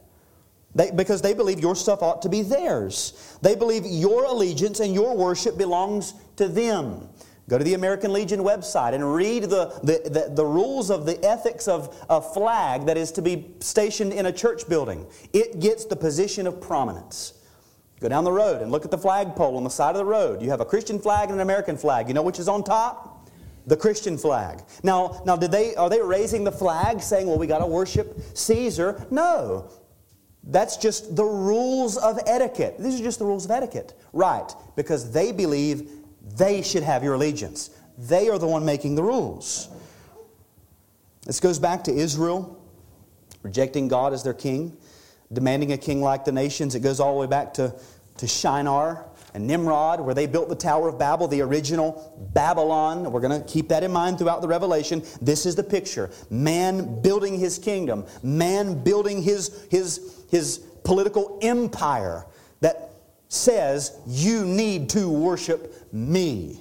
[0.75, 3.39] They, because they believe your stuff ought to be theirs.
[3.43, 7.09] They believe your allegiance and your worship belongs to them.
[7.49, 11.23] Go to the American Legion website and read the, the, the, the, rules of the
[11.25, 15.05] ethics of a flag that is to be stationed in a church building.
[15.33, 17.33] It gets the position of prominence.
[18.01, 20.41] Go down the road and look at the flagpole on the side of the road.
[20.41, 22.09] You have a Christian flag and an American flag.
[22.09, 23.29] You know which is on top?
[23.67, 24.63] The Christian flag.
[24.83, 28.19] Now, now did they, are they raising the flag saying, well, we got to worship
[28.35, 29.07] Caesar?
[29.11, 29.71] No.
[30.45, 32.77] That's just the rules of etiquette.
[32.79, 33.93] These are just the rules of etiquette.
[34.15, 35.91] Right, because they believe
[36.39, 37.69] they should have your allegiance.
[37.99, 39.69] They are the one making the rules.
[41.27, 42.61] This goes back to Israel
[43.43, 44.77] rejecting God as their king,
[45.33, 46.75] demanding a king like the nations.
[46.75, 47.75] It goes all the way back to,
[48.19, 53.11] to Shinar and Nimrod, where they built the Tower of Babel, the original Babylon.
[53.13, 55.03] We're going to keep that in mind throughout the Revelation.
[55.23, 62.27] This is the picture man building his kingdom, man building his, his, his political empire
[62.61, 62.91] that
[63.29, 66.61] says you need to worship me.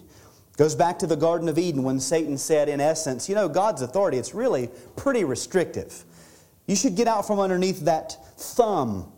[0.58, 3.82] Goes back to the Garden of Eden when Satan said, in essence, you know, God's
[3.82, 6.04] authority, it's really pretty restrictive.
[6.70, 9.12] You should get out from underneath that thumb.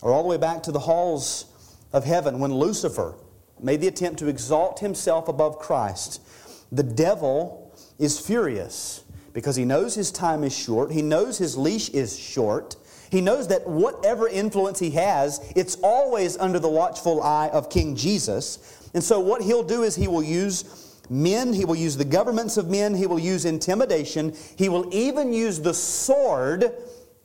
[0.00, 1.46] Or all the way back to the halls
[1.92, 3.16] of heaven when Lucifer
[3.60, 6.22] made the attempt to exalt himself above Christ.
[6.70, 11.88] The devil is furious because he knows his time is short, he knows his leash
[11.88, 12.76] is short,
[13.10, 17.96] he knows that whatever influence he has, it's always under the watchful eye of King
[17.96, 18.88] Jesus.
[18.94, 22.56] And so, what he'll do is he will use men, he will use the governments
[22.56, 26.72] of men, he will use intimidation, he will even use the sword.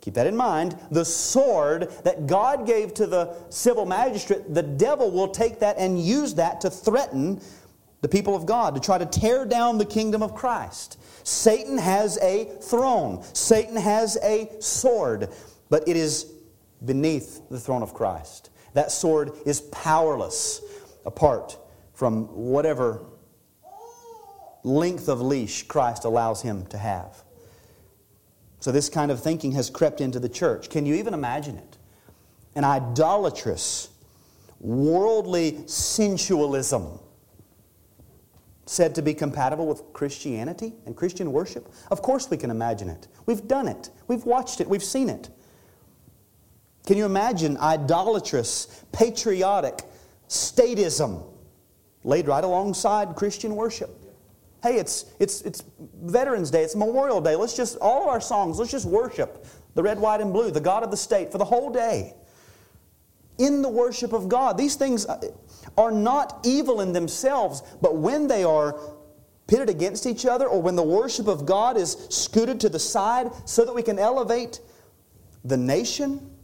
[0.01, 0.77] Keep that in mind.
[0.91, 6.01] The sword that God gave to the civil magistrate, the devil will take that and
[6.01, 7.41] use that to threaten
[8.01, 10.97] the people of God, to try to tear down the kingdom of Christ.
[11.25, 15.29] Satan has a throne, Satan has a sword
[15.69, 16.31] but it is
[16.83, 18.49] beneath the throne of Christ.
[18.73, 20.61] That sword is powerless
[21.05, 21.57] apart
[21.93, 23.05] from whatever
[24.63, 27.23] length of leash Christ allows him to have.
[28.59, 30.69] So, this kind of thinking has crept into the church.
[30.69, 31.77] Can you even imagine it?
[32.55, 33.89] An idolatrous,
[34.59, 36.99] worldly sensualism
[38.65, 41.71] said to be compatible with Christianity and Christian worship?
[41.89, 43.07] Of course, we can imagine it.
[43.25, 45.29] We've done it, we've watched it, we've seen it.
[46.85, 49.81] Can you imagine idolatrous, patriotic
[50.27, 51.23] statism
[52.03, 53.98] laid right alongside Christian worship?
[54.61, 55.63] Hey, it's, it's, it's
[56.01, 57.35] Veterans Day, it's Memorial Day.
[57.35, 59.45] Let's just, all of our songs, let's just worship
[59.75, 62.13] the red, white, and blue, the God of the state, for the whole day.
[63.37, 64.57] In the worship of God.
[64.57, 65.21] These things uh,
[65.77, 68.77] are not evil in themselves, but when they are
[69.47, 73.31] pitted against each other or when the worship of God is scooted to the side
[73.45, 74.59] so that we can elevate
[75.45, 76.35] the nation,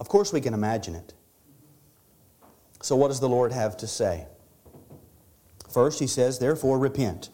[0.00, 1.12] of course, we can imagine it.
[2.80, 4.26] So, what does the Lord have to say?
[5.68, 7.30] First, he says, Therefore, repent.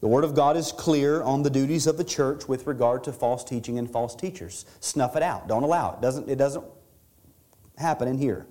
[0.00, 3.12] The Word of God is clear on the duties of the church with regard to
[3.12, 4.64] false teaching and false teachers.
[4.80, 5.48] Snuff it out.
[5.48, 6.00] Don't allow it.
[6.00, 6.64] Doesn't, it doesn't
[7.76, 8.46] happen in here.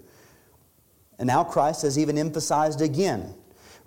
[1.19, 3.33] And now Christ has even emphasized again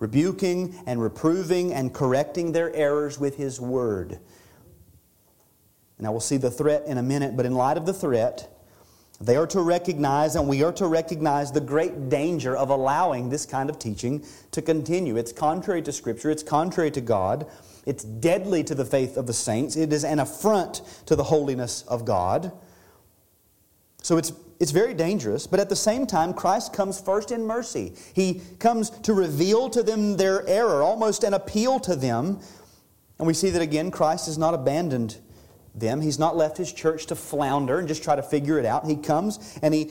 [0.00, 4.18] rebuking and reproving and correcting their errors with His Word.
[5.98, 8.48] And I will see the threat in a minute, but in light of the threat,
[9.20, 13.44] they are to recognize, and we are to recognize, the great danger of allowing this
[13.44, 15.16] kind of teaching to continue.
[15.16, 17.46] It's contrary to Scripture, it's contrary to God,
[17.85, 21.83] it's deadly to the faith of the saints, it is an affront to the holiness
[21.83, 22.50] of God.
[24.02, 27.92] So it's, it's very dangerous, but at the same time, Christ comes first in mercy.
[28.14, 32.40] He comes to reveal to them their error, almost an appeal to them.
[33.18, 35.18] And we see that again, Christ is not abandoned
[35.74, 36.00] them.
[36.00, 38.87] He's not left his church to flounder and just try to figure it out.
[38.87, 39.90] He comes and he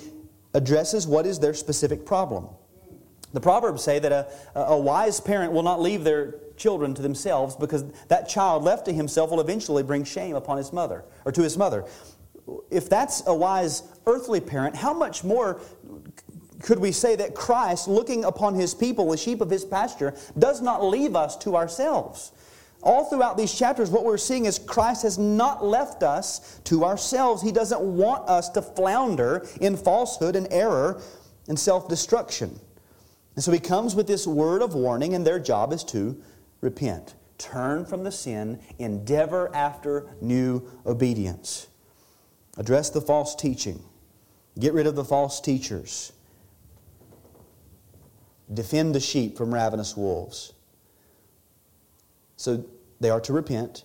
[0.53, 2.47] addresses what is their specific problem.
[3.33, 7.55] The Proverbs say that a, a wise parent will not leave their children to themselves
[7.55, 11.41] because that child left to himself will eventually bring shame upon his mother or to
[11.41, 11.85] his mother.
[12.71, 15.61] If that's a wise earthly parent, how much more
[16.63, 20.61] could we say that Christ, looking upon his people, the sheep of his pasture, does
[20.61, 22.31] not leave us to ourselves?
[22.81, 27.41] All throughout these chapters, what we're seeing is Christ has not left us to ourselves.
[27.41, 31.01] He doesn't want us to flounder in falsehood and error
[31.47, 32.59] and self destruction.
[33.35, 36.21] And so he comes with this word of warning, and their job is to
[36.61, 41.67] repent, turn from the sin, endeavor after new obedience,
[42.57, 43.81] address the false teaching,
[44.57, 46.11] get rid of the false teachers,
[48.53, 50.53] defend the sheep from ravenous wolves.
[52.39, 52.63] So
[53.01, 53.83] they are to repent.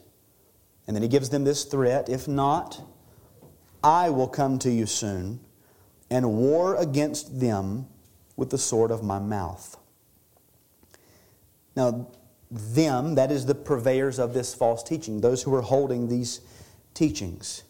[0.87, 2.81] And then he gives them this threat if not,
[3.83, 5.41] I will come to you soon
[6.09, 7.89] and war against them
[8.37, 9.77] with the sword of my mouth.
[11.75, 12.07] Now,
[12.49, 16.41] them, that is the purveyors of this false teaching, those who are holding these
[16.95, 17.65] teachings.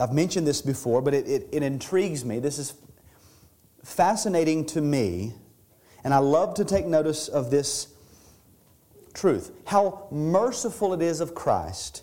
[0.00, 2.38] I've mentioned this before, but it, it, it intrigues me.
[2.38, 2.72] This is
[3.84, 5.34] fascinating to me,
[6.02, 7.88] and I love to take notice of this
[9.16, 9.50] truth.
[9.64, 12.02] How merciful it is of Christ,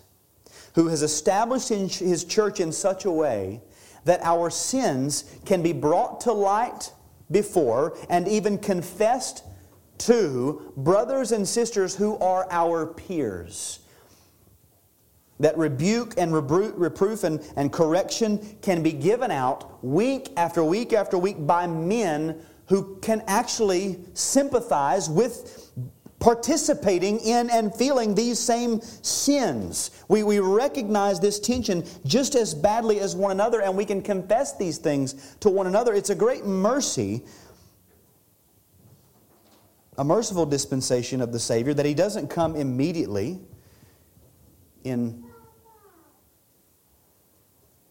[0.74, 3.62] who has established his church in such a way
[4.04, 6.92] that our sins can be brought to light
[7.30, 9.44] before and even confessed
[9.96, 13.80] to brothers and sisters who are our peers.
[15.40, 21.18] That rebuke and reproof and, and correction can be given out week after week after
[21.18, 25.70] week by men who can actually sympathize with
[26.24, 29.90] participating in and feeling these same sins.
[30.08, 34.56] We, we recognize this tension just as badly as one another, and we can confess
[34.56, 35.92] these things to one another.
[35.92, 37.26] It's a great mercy,
[39.98, 43.38] a merciful dispensation of the Savior that He doesn't come immediately
[44.82, 45.24] in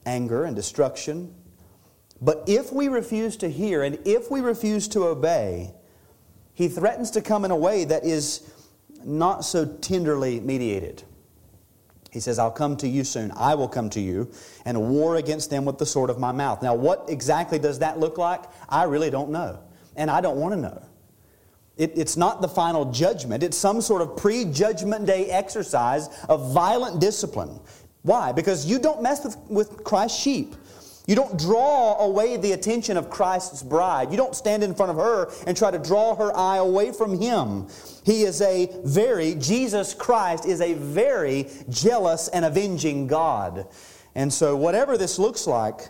[0.08, 1.36] anger and destruction.
[2.20, 5.76] But if we refuse to hear and if we refuse to obey,
[6.54, 8.52] he threatens to come in a way that is
[9.04, 11.04] not so tenderly mediated.
[12.12, 13.32] He says, I'll come to you soon.
[13.36, 14.32] I will come to you
[14.66, 16.62] and war against them with the sword of my mouth.
[16.62, 18.44] Now, what exactly does that look like?
[18.70, 19.60] I really don't know.
[19.96, 20.84] And I don't want to know.
[21.76, 26.54] It, it's not the final judgment, it's some sort of pre judgment day exercise of
[26.54, 27.60] violent discipline.
[28.04, 28.32] Why?
[28.32, 30.56] Because you don't mess with, with Christ's sheep.
[31.06, 34.12] You don't draw away the attention of Christ's bride.
[34.12, 37.20] You don't stand in front of her and try to draw her eye away from
[37.20, 37.68] him.
[38.06, 43.68] He is a very, Jesus Christ is a very jealous and avenging God.
[44.16, 45.90] And so, whatever this looks like,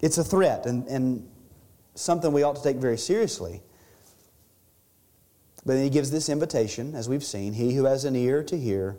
[0.00, 1.28] it's a threat and, and
[1.94, 3.62] something we ought to take very seriously.
[5.64, 8.58] But then he gives this invitation, as we've seen He who has an ear to
[8.58, 8.96] hear,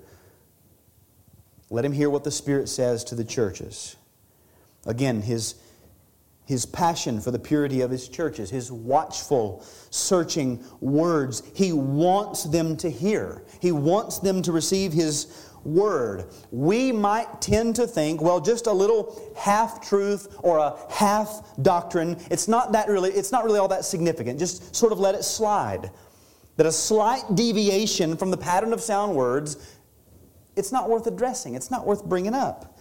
[1.70, 3.96] let him hear what the Spirit says to the churches.
[4.86, 5.56] Again, his,
[6.46, 11.44] his passion for the purity of his churches, his watchful, searching words.
[11.54, 16.26] He wants them to hear, he wants them to receive his word.
[16.52, 22.18] We might tend to think, well, just a little half truth or a half doctrine,
[22.32, 24.40] it's not that really, it's not really all that significant.
[24.40, 25.92] Just sort of let it slide.
[26.56, 29.78] That a slight deviation from the pattern of sound words,
[30.56, 32.77] it's not worth addressing, it's not worth bringing up.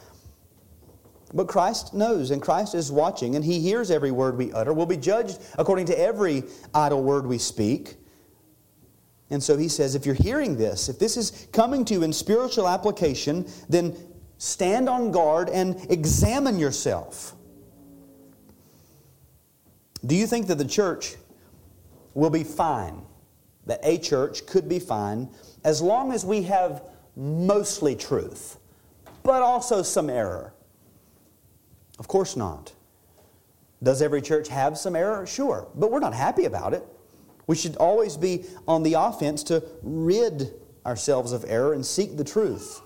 [1.36, 4.72] But Christ knows, and Christ is watching, and He hears every word we utter.
[4.72, 7.96] We'll be judged according to every idle word we speak.
[9.28, 12.12] And so He says, if you're hearing this, if this is coming to you in
[12.14, 13.94] spiritual application, then
[14.38, 17.34] stand on guard and examine yourself.
[20.06, 21.16] Do you think that the church
[22.14, 23.02] will be fine?
[23.66, 25.28] That a church could be fine
[25.64, 26.82] as long as we have
[27.14, 28.56] mostly truth,
[29.22, 30.54] but also some error?
[31.98, 32.72] Of course not.
[33.82, 35.26] Does every church have some error?
[35.26, 36.84] Sure, but we're not happy about it.
[37.46, 40.52] We should always be on the offense to rid
[40.84, 42.80] ourselves of error and seek the truth.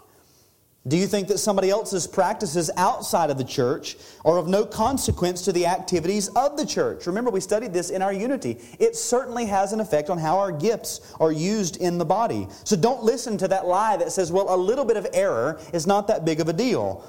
[0.88, 5.42] Do you think that somebody else's practices outside of the church are of no consequence
[5.42, 7.06] to the activities of the church?
[7.06, 8.58] Remember, we studied this in our unity.
[8.78, 12.48] It certainly has an effect on how our gifts are used in the body.
[12.64, 15.86] So don't listen to that lie that says, well, a little bit of error is
[15.86, 17.04] not that big of a deal.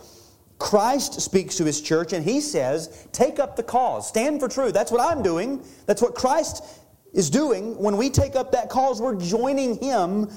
[0.61, 4.75] Christ speaks to his church and he says, Take up the cause, stand for truth.
[4.75, 5.65] That's what I'm doing.
[5.87, 6.63] That's what Christ
[7.13, 7.75] is doing.
[7.79, 10.29] When we take up that cause, we're joining him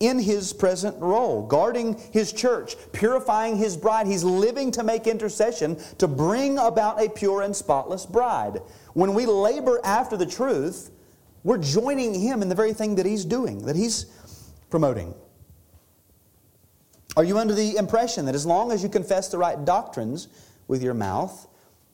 [0.00, 4.08] in his present role, guarding his church, purifying his bride.
[4.08, 8.58] He's living to make intercession to bring about a pure and spotless bride.
[8.94, 10.90] When we labor after the truth,
[11.44, 14.06] we're joining him in the very thing that he's doing, that he's
[14.70, 15.14] promoting.
[17.18, 20.28] Are you under the impression that as long as you confess the right doctrines
[20.68, 21.46] with your mouth,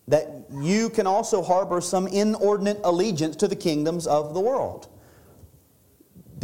[0.07, 4.87] that you can also harbor some inordinate allegiance to the kingdoms of the world?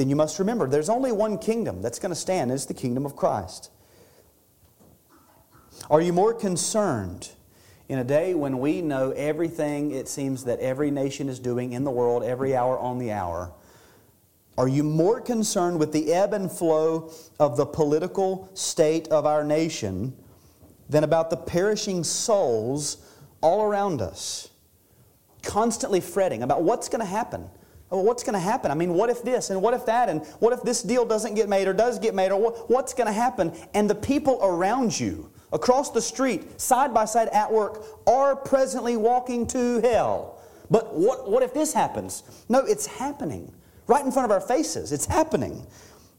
[0.01, 2.73] then you must remember there's only one kingdom that's going to stand, and it's the
[2.73, 3.71] kingdom of Christ.
[5.91, 7.29] Are you more concerned
[7.87, 11.85] in a day when we know everything it seems that every nation is doing in
[11.85, 13.53] the world, every hour on the hour?
[14.61, 19.43] Are you more concerned with the ebb and flow of the political state of our
[19.43, 20.15] nation
[20.87, 22.99] than about the perishing souls
[23.41, 24.51] all around us?
[25.43, 27.49] Constantly fretting about what's going to happen.
[27.89, 28.71] Well, what's going to happen?
[28.71, 31.37] I mean, what if this and what if that and what if this deal doesn't
[31.37, 33.55] get made or does get made or what's going to happen?
[33.73, 38.99] And the people around you, across the street, side by side at work, are presently
[38.99, 40.39] walking to hell.
[40.71, 42.25] But what, what if this happens?
[42.51, 43.55] No, it's happening
[43.91, 44.93] right in front of our faces.
[44.93, 45.67] It's happening.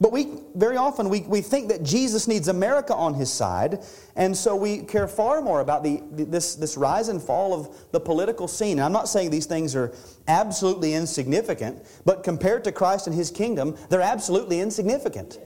[0.01, 3.83] But we very often we, we think that Jesus needs America on his side,
[4.15, 7.99] and so we care far more about the, this, this rise and fall of the
[7.99, 8.79] political scene.
[8.79, 9.93] And I'm not saying these things are
[10.27, 15.39] absolutely insignificant, but compared to Christ and his kingdom, they're absolutely insignificant.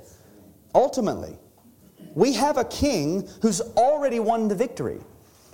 [0.74, 1.38] Ultimately,
[2.16, 5.02] we have a king who's already won the victory.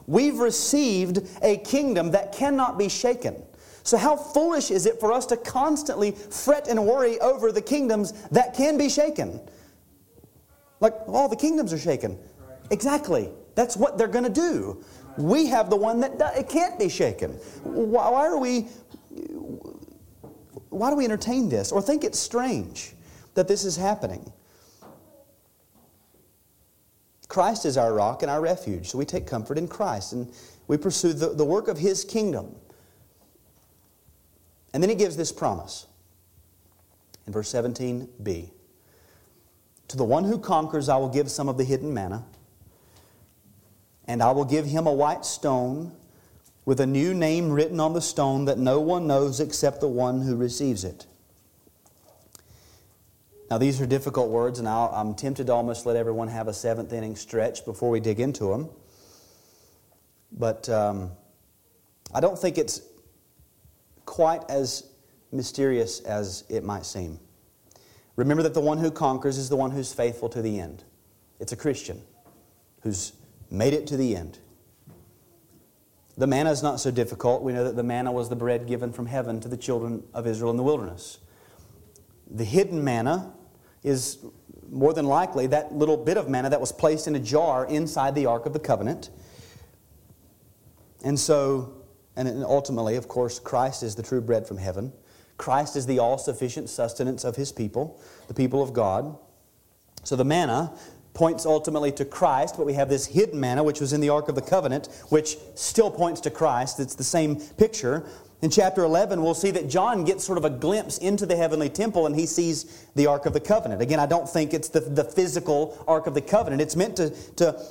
[0.05, 3.41] We've received a kingdom that cannot be shaken.
[3.83, 8.13] So, how foolish is it for us to constantly fret and worry over the kingdoms
[8.29, 9.41] that can be shaken?
[10.79, 12.17] Like, all the kingdoms are shaken.
[12.69, 13.29] Exactly.
[13.55, 14.83] That's what they're going to do.
[15.17, 17.31] We have the one that it can't be shaken.
[17.63, 18.67] Why, why are we?
[20.69, 22.93] Why do we entertain this or think it's strange
[23.33, 24.31] that this is happening?
[27.27, 30.33] Christ is our rock and our refuge, so we take comfort in Christ and
[30.67, 32.55] we pursue the, the work of His kingdom.
[34.73, 35.87] And then he gives this promise
[37.27, 38.49] in verse 17b
[39.89, 42.25] To the one who conquers, I will give some of the hidden manna,
[44.05, 45.91] and I will give him a white stone
[46.65, 50.21] with a new name written on the stone that no one knows except the one
[50.21, 51.07] who receives it.
[53.49, 56.53] Now, these are difficult words, and i am tempted to almost let everyone have a
[56.53, 58.69] seventh inning stretch before we dig into them.
[60.31, 61.11] But um,
[62.13, 62.81] I don't think it's
[64.05, 64.89] quite as
[65.31, 67.19] mysterious as it might seem.
[68.15, 70.83] Remember that the one who conquers is the one who's faithful to the end.
[71.39, 72.01] It's a Christian
[72.81, 73.13] who's
[73.49, 74.39] made it to the end.
[76.17, 77.41] The manna is not so difficult.
[77.41, 80.27] We know that the manna was the bread given from heaven to the children of
[80.27, 81.19] Israel in the wilderness.
[82.29, 83.33] The hidden manna
[83.83, 84.19] is
[84.69, 88.15] more than likely that little bit of manna that was placed in a jar inside
[88.15, 89.09] the Ark of the Covenant.
[91.03, 91.80] And so
[92.15, 94.91] and ultimately, of course, Christ is the true bread from heaven.
[95.37, 99.17] Christ is the all sufficient sustenance of his people, the people of God.
[100.03, 100.73] So the manna
[101.13, 104.29] points ultimately to Christ, but we have this hidden manna, which was in the Ark
[104.29, 106.79] of the Covenant, which still points to Christ.
[106.79, 108.05] It's the same picture.
[108.41, 111.69] In chapter 11, we'll see that John gets sort of a glimpse into the heavenly
[111.69, 113.81] temple and he sees the Ark of the Covenant.
[113.81, 116.61] Again, I don't think it's the, the physical Ark of the Covenant.
[116.61, 117.61] It's meant to, to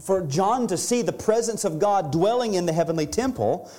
[0.00, 3.70] for John to see the presence of God dwelling in the heavenly temple.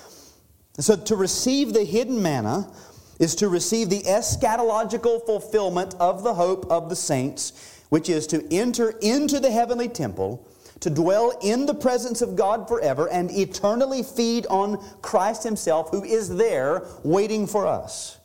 [0.79, 2.71] So to receive the hidden manna
[3.19, 8.45] is to receive the eschatological fulfillment of the hope of the saints, which is to
[8.51, 10.47] enter into the heavenly temple,
[10.79, 16.03] to dwell in the presence of God forever, and eternally feed on Christ Himself, who
[16.03, 18.17] is there waiting for us.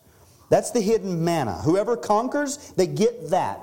[0.50, 1.52] That's the hidden manna.
[1.52, 3.60] Whoever conquers, they get that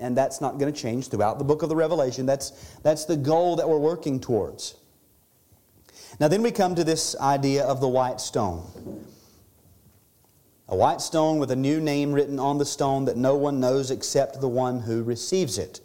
[0.00, 2.26] and that's not going to change throughout the book of the Revelation.
[2.26, 2.50] That's,
[2.82, 4.74] that's the goal that we're working towards.
[6.18, 8.64] Now, then we come to this idea of the white stone.
[10.68, 13.90] A white stone with a new name written on the stone that no one knows
[13.90, 15.80] except the one who receives it.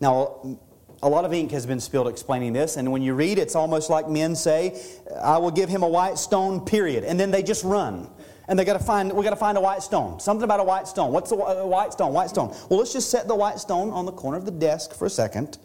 [0.00, 0.58] Now,
[1.02, 3.90] a lot of ink has been spilled explaining this, and when you read, it's almost
[3.90, 4.82] like men say,
[5.22, 7.04] I will give him a white stone, period.
[7.04, 8.10] And then they just run
[8.50, 10.18] and they got to find we got to find a white stone.
[10.18, 11.12] Something about a white stone.
[11.12, 12.12] What's a white stone?
[12.12, 12.48] White stone.
[12.68, 15.10] Well let's just set the white stone on the corner of the desk for a
[15.10, 15.56] second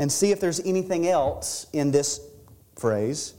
[0.00, 2.20] and see if there's anything else in this
[2.76, 3.34] phrase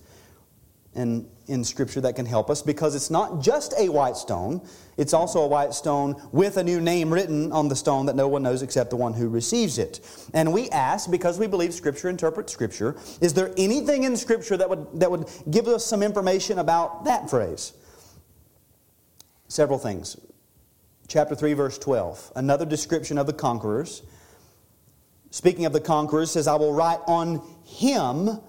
[0.95, 4.61] and in scripture that can help us because it's not just a white stone.
[4.97, 8.27] It's also a white stone with a new name written on the stone that no
[8.27, 9.99] one knows except the one who receives it.
[10.33, 14.69] And we ask because we believe scripture interprets scripture is there anything in scripture that
[14.69, 17.73] would that would give us some information about that phrase
[19.49, 20.15] Several things.
[21.07, 22.33] Chapter 3, verse 12.
[22.35, 24.03] Another description of the conquerors.
[25.31, 28.39] Speaking of the conquerors, says, I will write on him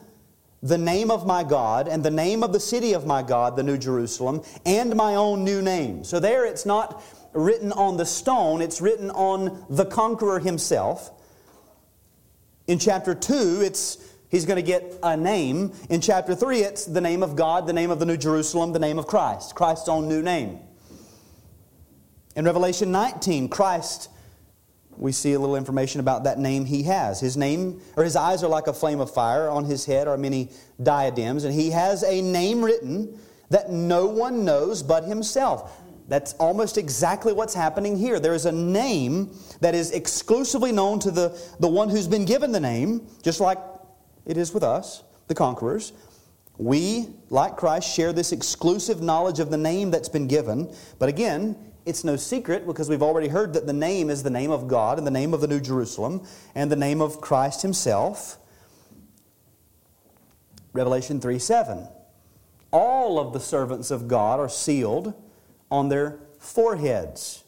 [0.63, 3.63] the name of my God and the name of the city of my God, the
[3.63, 6.05] New Jerusalem, and my own new name.
[6.05, 11.11] So there it's not written on the stone, it's written on the conqueror himself.
[12.67, 15.73] In chapter 2, it's he's going to get a name.
[15.89, 18.79] In chapter 3, it's the name of God, the name of the New Jerusalem, the
[18.79, 20.61] name of Christ, Christ's own new name.
[22.37, 24.09] In Revelation 19, Christ,
[24.97, 27.21] we see a little information about that name he has.
[27.21, 29.49] His name, or his eyes are like a flame of fire.
[29.49, 30.51] On his head are many
[30.83, 33.19] diadems, and he has a name written
[33.49, 35.73] that no one knows but himself.
[36.07, 38.21] That's almost exactly what's happening here.
[38.21, 42.53] There is a name that is exclusively known to the, the one who's been given
[42.53, 43.59] the name, just like
[44.27, 45.93] it is with us, the conquerors.
[46.59, 50.75] We, like Christ, share this exclusive knowledge of the name that's been given.
[50.99, 51.57] But again,
[51.87, 54.99] it's no secret because we've already heard that the name is the name of God
[54.99, 56.23] and the name of the New Jerusalem
[56.55, 58.39] and the name of Christ Himself.
[60.73, 61.89] Revelation 3 7.
[62.71, 65.15] All of the servants of God are sealed
[65.71, 67.45] on their foreheads.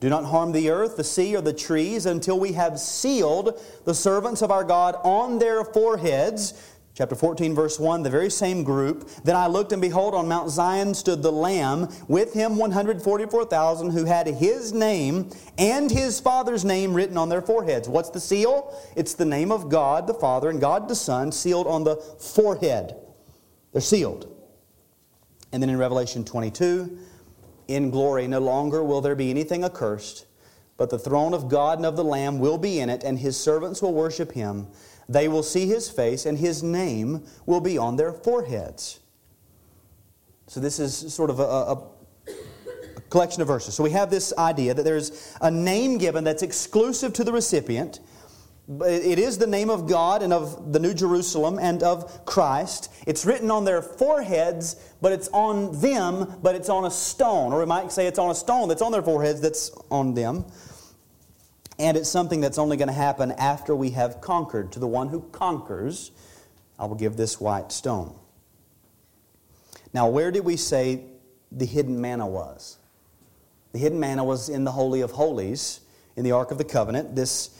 [0.00, 3.94] Do not harm the earth, the sea, or the trees until we have sealed the
[3.94, 6.67] servants of our God on their foreheads.
[6.98, 9.08] Chapter 14, verse 1, the very same group.
[9.22, 14.04] Then I looked, and behold, on Mount Zion stood the Lamb, with him 144,000 who
[14.04, 17.88] had his name and his Father's name written on their foreheads.
[17.88, 18.76] What's the seal?
[18.96, 22.96] It's the name of God the Father and God the Son sealed on the forehead.
[23.70, 24.34] They're sealed.
[25.52, 26.98] And then in Revelation 22,
[27.68, 28.26] in glory.
[28.26, 30.26] No longer will there be anything accursed,
[30.76, 33.36] but the throne of God and of the Lamb will be in it, and his
[33.36, 34.66] servants will worship him.
[35.08, 39.00] They will see his face, and his name will be on their foreheads.
[40.46, 41.72] So, this is sort of a, a,
[42.96, 43.74] a collection of verses.
[43.74, 48.00] So, we have this idea that there's a name given that's exclusive to the recipient
[48.68, 52.92] it is the name of God and of the New Jerusalem and of Christ.
[53.06, 57.54] It's written on their foreheads, but it's on them, but it's on a stone.
[57.54, 60.44] Or we might say it's on a stone that's on their foreheads that's on them.
[61.78, 64.72] And it's something that's only going to happen after we have conquered.
[64.72, 66.10] To the one who conquers,
[66.78, 68.18] I will give this white stone.
[69.92, 71.04] Now, where did we say
[71.52, 72.78] the hidden manna was?
[73.72, 75.80] The hidden manna was in the Holy of Holies,
[76.16, 77.14] in the Ark of the Covenant.
[77.14, 77.50] This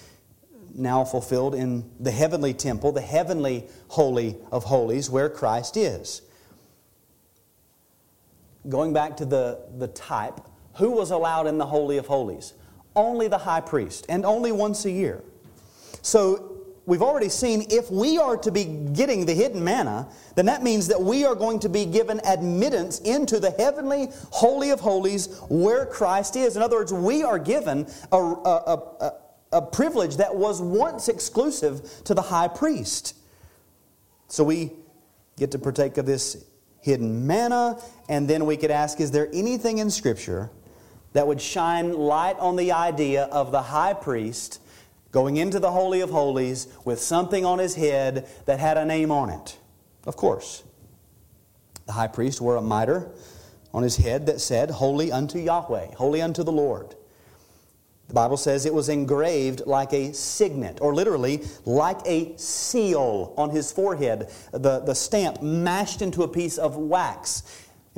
[0.75, 6.23] now fulfilled in the heavenly temple, the heavenly holy of holies, where Christ is.
[8.69, 10.41] Going back to the, the type,
[10.75, 12.53] who was allowed in the Holy of Holies?
[12.99, 15.23] Only the high priest, and only once a year.
[16.03, 20.65] So we've already seen if we are to be getting the hidden manna, then that
[20.65, 25.39] means that we are going to be given admittance into the heavenly Holy of Holies
[25.49, 26.57] where Christ is.
[26.57, 29.13] In other words, we are given a, a, a,
[29.53, 33.15] a privilege that was once exclusive to the high priest.
[34.27, 34.73] So we
[35.37, 36.45] get to partake of this
[36.81, 37.79] hidden manna,
[38.09, 40.51] and then we could ask is there anything in Scripture
[41.13, 44.61] that would shine light on the idea of the high priest
[45.11, 49.11] going into the Holy of Holies with something on his head that had a name
[49.11, 49.59] on it?
[50.07, 50.63] Of course.
[51.87, 53.11] The high priest wore a mitre
[53.73, 56.95] on his head that said, Holy unto Yahweh, holy unto the Lord.
[58.09, 63.51] The Bible says it was engraved like a signet, or literally like a seal on
[63.51, 67.43] his forehead, the, the stamp mashed into a piece of wax.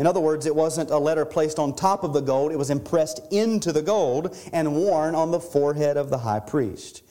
[0.00, 2.70] In other words, it wasn't a letter placed on top of the gold, it was
[2.70, 7.02] impressed into the gold and worn on the forehead of the high priest.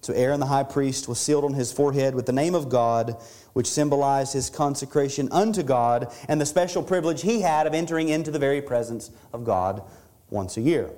[0.00, 3.16] So Aaron the high priest was sealed on his forehead with the name of God,
[3.52, 8.30] which symbolized his consecration unto God and the special privilege he had of entering into
[8.30, 9.82] the very presence of God
[10.28, 10.88] once a year.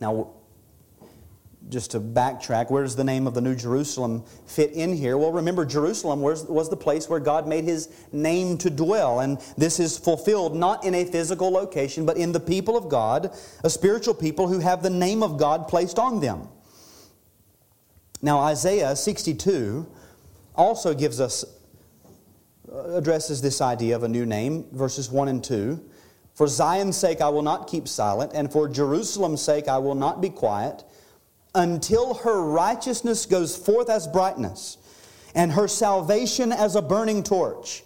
[0.00, 0.30] Now,
[1.68, 5.16] just to backtrack, where does the name of the New Jerusalem fit in here?
[5.16, 9.20] Well, remember, Jerusalem was, was the place where God made his name to dwell.
[9.20, 13.34] And this is fulfilled not in a physical location, but in the people of God,
[13.62, 16.48] a spiritual people who have the name of God placed on them.
[18.20, 19.86] Now, Isaiah 62
[20.54, 21.44] also gives us,
[22.72, 25.82] uh, addresses this idea of a new name, verses 1 and 2.
[26.34, 30.20] For Zion's sake I will not keep silent, and for Jerusalem's sake I will not
[30.20, 30.84] be quiet,
[31.54, 34.78] until her righteousness goes forth as brightness,
[35.34, 37.82] and her salvation as a burning torch.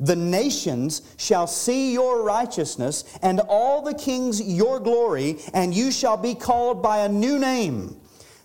[0.00, 6.16] The nations shall see your righteousness, and all the kings your glory, and you shall
[6.16, 8.00] be called by a new name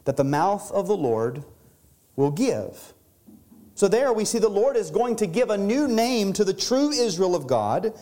[0.06, 1.44] that the mouth of the Lord
[2.16, 2.94] will give.
[3.76, 6.54] So, there we see the Lord is going to give a new name to the
[6.54, 7.94] true Israel of God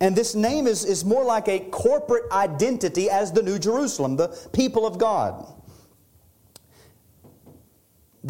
[0.00, 4.28] and this name is, is more like a corporate identity as the New Jerusalem, the
[4.52, 5.46] people of God.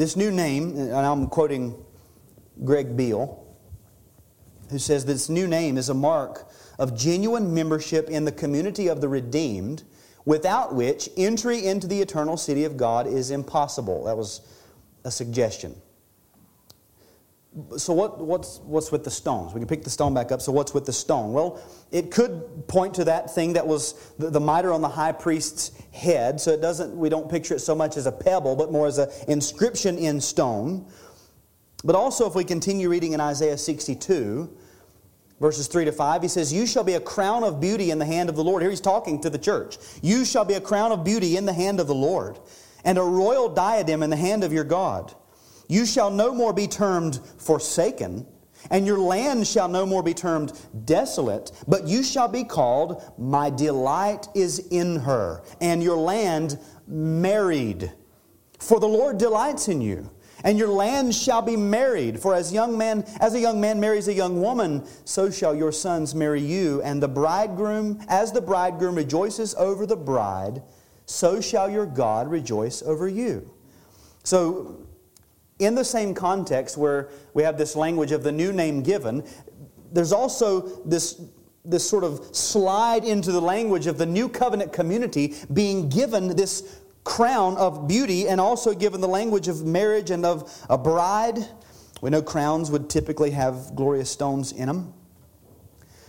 [0.01, 1.77] This new name, and I'm quoting
[2.65, 3.47] Greg Beale,
[4.71, 9.03] who says this new name is a mark of genuine membership in the community of
[9.03, 9.83] the redeemed,
[10.25, 14.05] without which entry into the eternal city of God is impossible.
[14.05, 14.41] That was
[15.05, 15.77] a suggestion.
[17.77, 19.53] So what, what's, what's with the stones?
[19.53, 20.41] We can pick the stone back up.
[20.41, 21.33] So what's with the stone?
[21.33, 25.11] Well, it could point to that thing that was the, the mitre on the high
[25.11, 26.41] priest's head.
[26.41, 28.99] So it doesn't, we don't picture it so much as a pebble, but more as
[28.99, 30.87] an inscription in stone.
[31.83, 34.57] But also, if we continue reading in Isaiah 62,
[35.41, 38.05] verses 3 to 5, he says, You shall be a crown of beauty in the
[38.05, 38.63] hand of the Lord.
[38.63, 39.77] Here he's talking to the church.
[40.03, 42.39] You shall be a crown of beauty in the hand of the Lord,
[42.85, 45.15] and a royal diadem in the hand of your God.
[45.71, 48.27] You shall no more be termed forsaken,
[48.73, 50.53] and your land shall no more be termed
[50.85, 56.59] desolate, but you shall be called, My delight is in her, and your land
[56.89, 57.93] married.
[58.59, 60.11] For the Lord delights in you.
[60.43, 64.09] And your land shall be married, for as young man, as a young man marries
[64.09, 66.83] a young woman, so shall your sons marry you.
[66.83, 70.63] And the bridegroom, as the bridegroom rejoices over the bride,
[71.07, 73.53] so shall your God rejoice over you.
[74.25, 74.87] So
[75.61, 79.25] in the same context where we have this language of the new name given,
[79.93, 81.21] there's also this,
[81.65, 86.81] this sort of slide into the language of the new covenant community being given this
[87.05, 91.39] crown of beauty and also given the language of marriage and of a bride.
[92.01, 94.95] We know crowns would typically have glorious stones in them.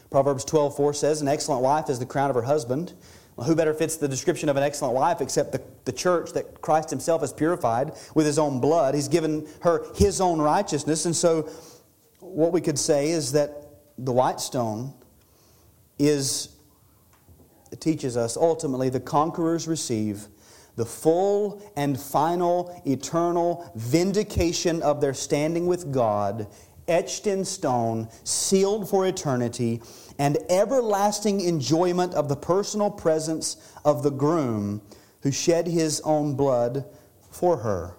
[0.10, 2.94] Proverbs 12 4 says, An excellent wife is the crown of her husband.
[3.36, 6.62] Well, who better fits the description of an excellent wife except the, the church that
[6.62, 8.94] Christ Himself has purified with His own blood?
[8.94, 11.06] He's given her His own righteousness.
[11.06, 11.50] And so,
[12.20, 13.52] what we could say is that
[13.98, 14.94] the white stone
[15.98, 16.50] is,
[17.80, 20.28] teaches us ultimately the conquerors receive
[20.76, 26.48] the full and final eternal vindication of their standing with God,
[26.88, 29.82] etched in stone, sealed for eternity
[30.22, 34.80] and everlasting enjoyment of the personal presence of the groom
[35.24, 36.86] who shed his own blood
[37.32, 37.96] for her.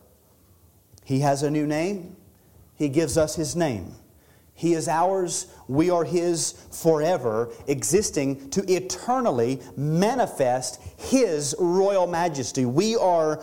[1.05, 2.15] He has a new name.
[2.77, 3.97] He gives us his name.
[4.55, 12.65] He is ours, we are His forever, existing to eternally manifest His royal majesty.
[12.65, 13.43] We are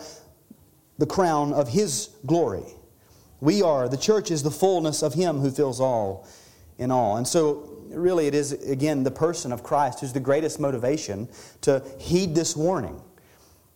[0.96, 2.64] the crown of His glory.
[3.40, 6.26] We are, the church is the fullness of Him who fills all
[6.78, 7.18] in all.
[7.18, 11.28] And so really it is, again, the person of Christ who's the greatest motivation
[11.62, 13.00] to heed this warning,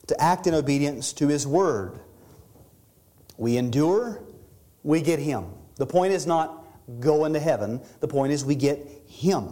[0.06, 1.98] to act in obedience to His Word.
[3.36, 4.22] We endure,
[4.82, 5.46] we get Him.
[5.76, 6.64] The point is not
[7.00, 9.48] going to heaven, the point is we get Him.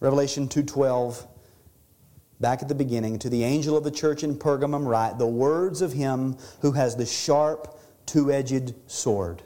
[0.00, 1.26] Revelation 2.12,
[2.40, 5.80] back at the beginning, to the angel of the church in Pergamum write, the words
[5.80, 9.42] of Him who has the sharp, two-edged sword.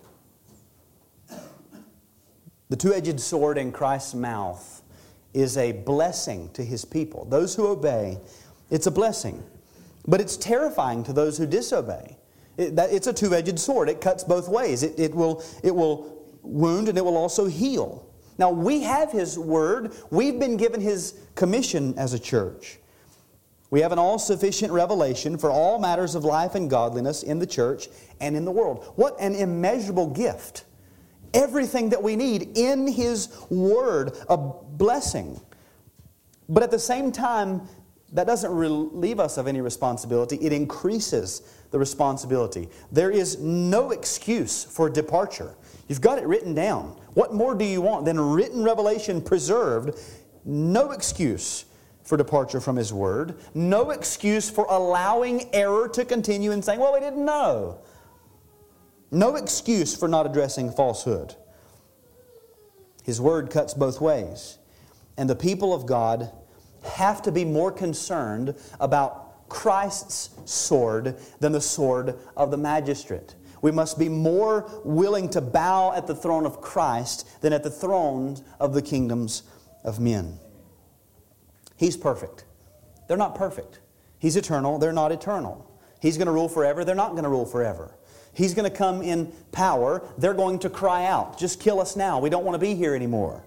[2.68, 4.82] The two edged sword in Christ's mouth
[5.32, 7.24] is a blessing to his people.
[7.26, 8.18] Those who obey,
[8.70, 9.42] it's a blessing.
[10.08, 12.16] But it's terrifying to those who disobey.
[12.56, 14.82] It, that, it's a two edged sword, it cuts both ways.
[14.82, 18.06] It, it, will, it will wound and it will also heal.
[18.38, 22.78] Now, we have his word, we've been given his commission as a church.
[23.70, 27.46] We have an all sufficient revelation for all matters of life and godliness in the
[27.46, 27.88] church
[28.20, 28.92] and in the world.
[28.96, 30.64] What an immeasurable gift
[31.34, 35.40] everything that we need in His Word, a blessing.
[36.48, 37.62] But at the same time,
[38.12, 42.68] that doesn't relieve us of any responsibility, it increases the responsibility.
[42.92, 45.56] There is no excuse for departure.
[45.88, 46.98] You've got it written down.
[47.14, 49.98] What more do you want than written revelation preserved?
[50.44, 51.64] No excuse
[52.02, 53.36] for departure from His Word.
[53.54, 57.78] No excuse for allowing error to continue and saying, well, we didn't know.
[59.10, 61.34] No excuse for not addressing falsehood.
[63.04, 64.58] His word cuts both ways.
[65.16, 66.30] And the people of God
[66.82, 73.34] have to be more concerned about Christ's sword than the sword of the magistrate.
[73.62, 77.70] We must be more willing to bow at the throne of Christ than at the
[77.70, 79.44] thrones of the kingdoms
[79.84, 80.38] of men.
[81.76, 82.44] He's perfect.
[83.08, 83.80] They're not perfect.
[84.18, 84.78] He's eternal.
[84.78, 85.70] They're not eternal.
[86.00, 86.84] He's going to rule forever.
[86.84, 87.94] They're not going to rule forever.
[88.36, 90.06] He's going to come in power.
[90.18, 92.20] They're going to cry out, Just kill us now.
[92.20, 93.42] We don't want to be here anymore.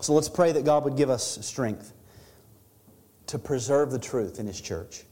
[0.00, 1.92] So let's pray that God would give us strength
[3.26, 5.02] to preserve the truth in His church.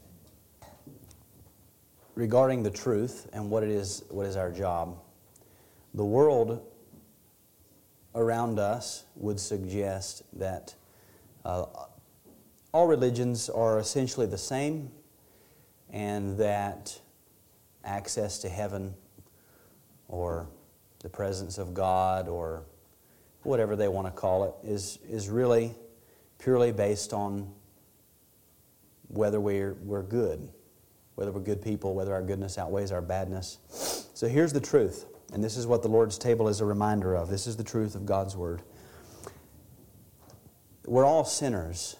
[2.15, 4.97] Regarding the truth and what it is, what is our job,
[5.93, 6.65] the world
[8.15, 10.73] around us would suggest that
[11.45, 11.65] uh,
[12.71, 14.91] all religions are essentially the same
[15.91, 16.99] and that
[17.83, 18.93] access to heaven
[20.07, 20.47] or
[20.99, 22.63] the presence of God or
[23.43, 25.73] whatever they want to call it is, is really
[26.39, 27.51] purely based on
[29.09, 30.49] whether we're, we're good.
[31.15, 33.59] whether we're good people, whether our goodness outweighs our badness.
[34.13, 37.29] So here's the truth, and this is what the Lord's table is a reminder of.
[37.29, 38.61] This is the truth of God's Word.
[40.85, 41.95] We're all sinners,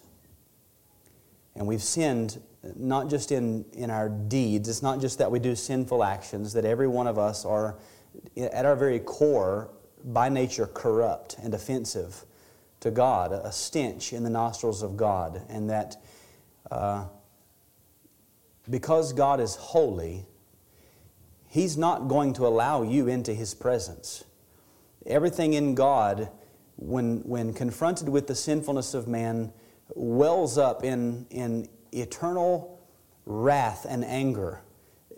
[1.55, 2.41] and we've sinned
[2.75, 6.65] not just in, in our deeds, it's not just that we do sinful actions, that
[6.65, 7.77] every one of us are,
[8.37, 9.69] at our very core,
[10.05, 12.25] by nature corrupt and offensive
[12.79, 15.95] to God, a stench in the nostrils of God, and that
[16.69, 17.05] uh,
[18.69, 20.25] because God is holy,
[21.47, 24.23] He's not going to allow you into His presence.
[25.05, 26.29] Everything in God,
[26.75, 29.53] when, when confronted with the sinfulness of man,
[29.95, 31.67] wells up in, in
[31.99, 32.81] eternal
[33.25, 34.61] wrath and anger.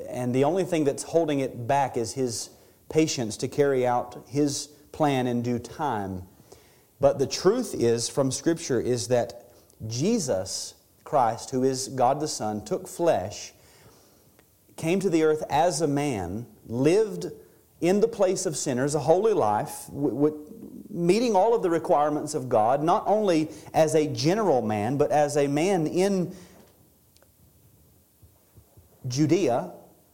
[0.10, 2.50] And the only thing that's holding it back is His
[2.90, 6.24] patience to carry out His plan in due time.
[7.00, 9.52] But the truth is, from Scripture, is that
[9.88, 10.74] Jesus
[11.04, 13.54] Christ, who is God the Son, took flesh,
[14.76, 17.28] came to the earth as a man, lived
[17.82, 19.86] in the place of sinners, a holy life,
[20.90, 25.38] meeting all of the requirements of God, not only as a general man, but as
[25.38, 26.34] a man in
[29.08, 29.72] Judea,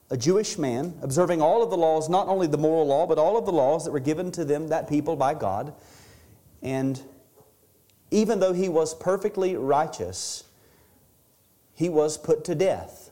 [0.10, 3.38] a Jewish man, observing all of the laws, not only the moral law, but all
[3.38, 5.74] of the laws that were given to them, that people, by God.
[6.62, 7.02] And
[8.12, 10.44] even though he was perfectly righteous,
[11.74, 13.12] he was put to death.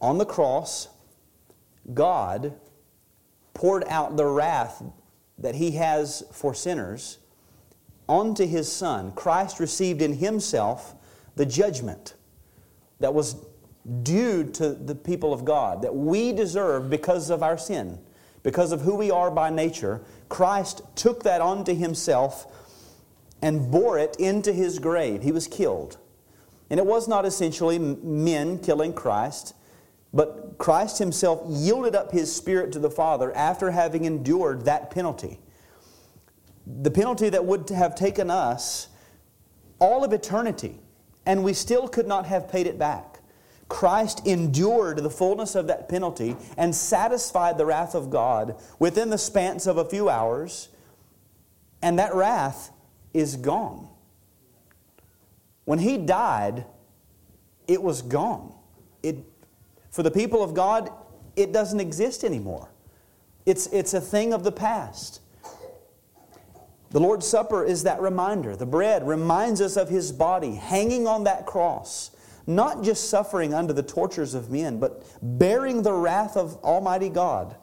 [0.00, 0.88] On the cross,
[1.92, 2.54] God
[3.54, 4.82] poured out the wrath
[5.38, 7.18] that he has for sinners
[8.08, 9.12] onto his Son.
[9.12, 10.94] Christ received in himself
[11.34, 12.14] the judgment
[13.00, 13.36] that was
[14.02, 17.98] due to the people of God, that we deserve because of our sin,
[18.42, 20.02] because of who we are by nature.
[20.28, 22.46] Christ took that onto himself
[23.42, 25.22] and bore it into his grave.
[25.22, 25.98] He was killed.
[26.70, 29.54] And it was not essentially men killing Christ,
[30.14, 35.40] but Christ himself yielded up his spirit to the Father after having endured that penalty.
[36.66, 38.88] The penalty that would have taken us
[39.80, 40.78] all of eternity,
[41.26, 43.11] and we still could not have paid it back.
[43.72, 49.16] Christ endured the fullness of that penalty and satisfied the wrath of God within the
[49.16, 50.68] span of a few hours,
[51.80, 52.70] and that wrath
[53.14, 53.88] is gone.
[55.64, 56.66] When he died,
[57.66, 58.54] it was gone.
[59.02, 59.16] It,
[59.90, 60.90] for the people of God,
[61.34, 62.68] it doesn't exist anymore.
[63.46, 65.22] It's, it's a thing of the past.
[66.90, 68.54] The Lord's Supper is that reminder.
[68.54, 72.10] The bread reminds us of His body hanging on that cross
[72.46, 77.56] not just suffering under the tortures of men, but bearing the wrath of Almighty God.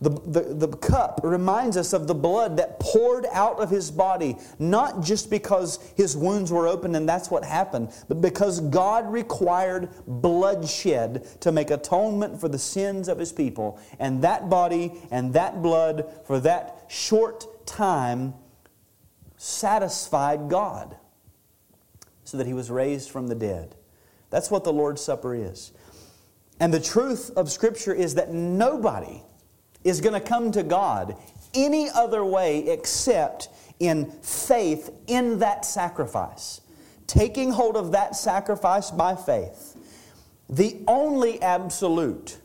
[0.00, 4.36] The, the, the cup reminds us of the blood that poured out of his body,
[4.58, 9.88] not just because his wounds were open and that's what happened, but because God required
[10.06, 13.80] bloodshed to make atonement for the sins of his people.
[13.98, 18.34] And that body and that blood for that short time
[19.36, 20.96] satisfied God
[22.24, 23.76] so that he was raised from the dead.
[24.34, 25.70] That's what the Lord's Supper is.
[26.58, 29.22] And the truth of Scripture is that nobody
[29.84, 31.16] is going to come to God
[31.54, 36.62] any other way except in faith in that sacrifice.
[37.06, 39.76] Taking hold of that sacrifice by faith.
[40.48, 42.36] The only absolute,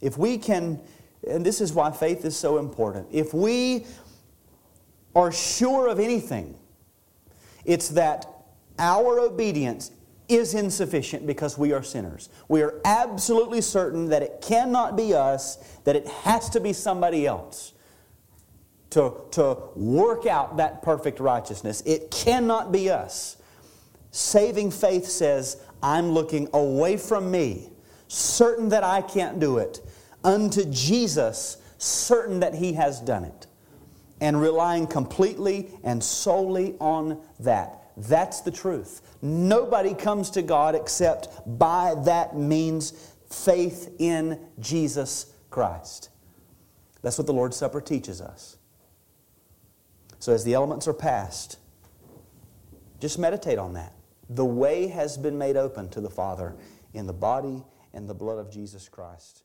[0.00, 0.80] if we can,
[1.28, 3.84] and this is why faith is so important, if we
[5.16, 6.56] are sure of anything,
[7.64, 8.26] it's that
[8.78, 9.90] our obedience
[10.28, 12.28] is insufficient because we are sinners.
[12.48, 17.26] We are absolutely certain that it cannot be us, that it has to be somebody
[17.26, 17.72] else
[18.90, 21.82] to, to work out that perfect righteousness.
[21.84, 23.36] It cannot be us.
[24.10, 27.70] Saving faith says, I'm looking away from me,
[28.08, 29.80] certain that I can't do it,
[30.24, 33.46] unto Jesus, certain that He has done it,
[34.20, 37.82] and relying completely and solely on that.
[37.96, 39.02] That's the truth.
[39.26, 42.92] Nobody comes to God except by that means
[43.28, 46.10] faith in Jesus Christ.
[47.02, 48.56] That's what the Lord's Supper teaches us.
[50.20, 51.58] So, as the elements are passed,
[53.00, 53.94] just meditate on that.
[54.30, 56.54] The way has been made open to the Father
[56.94, 59.42] in the body and the blood of Jesus Christ.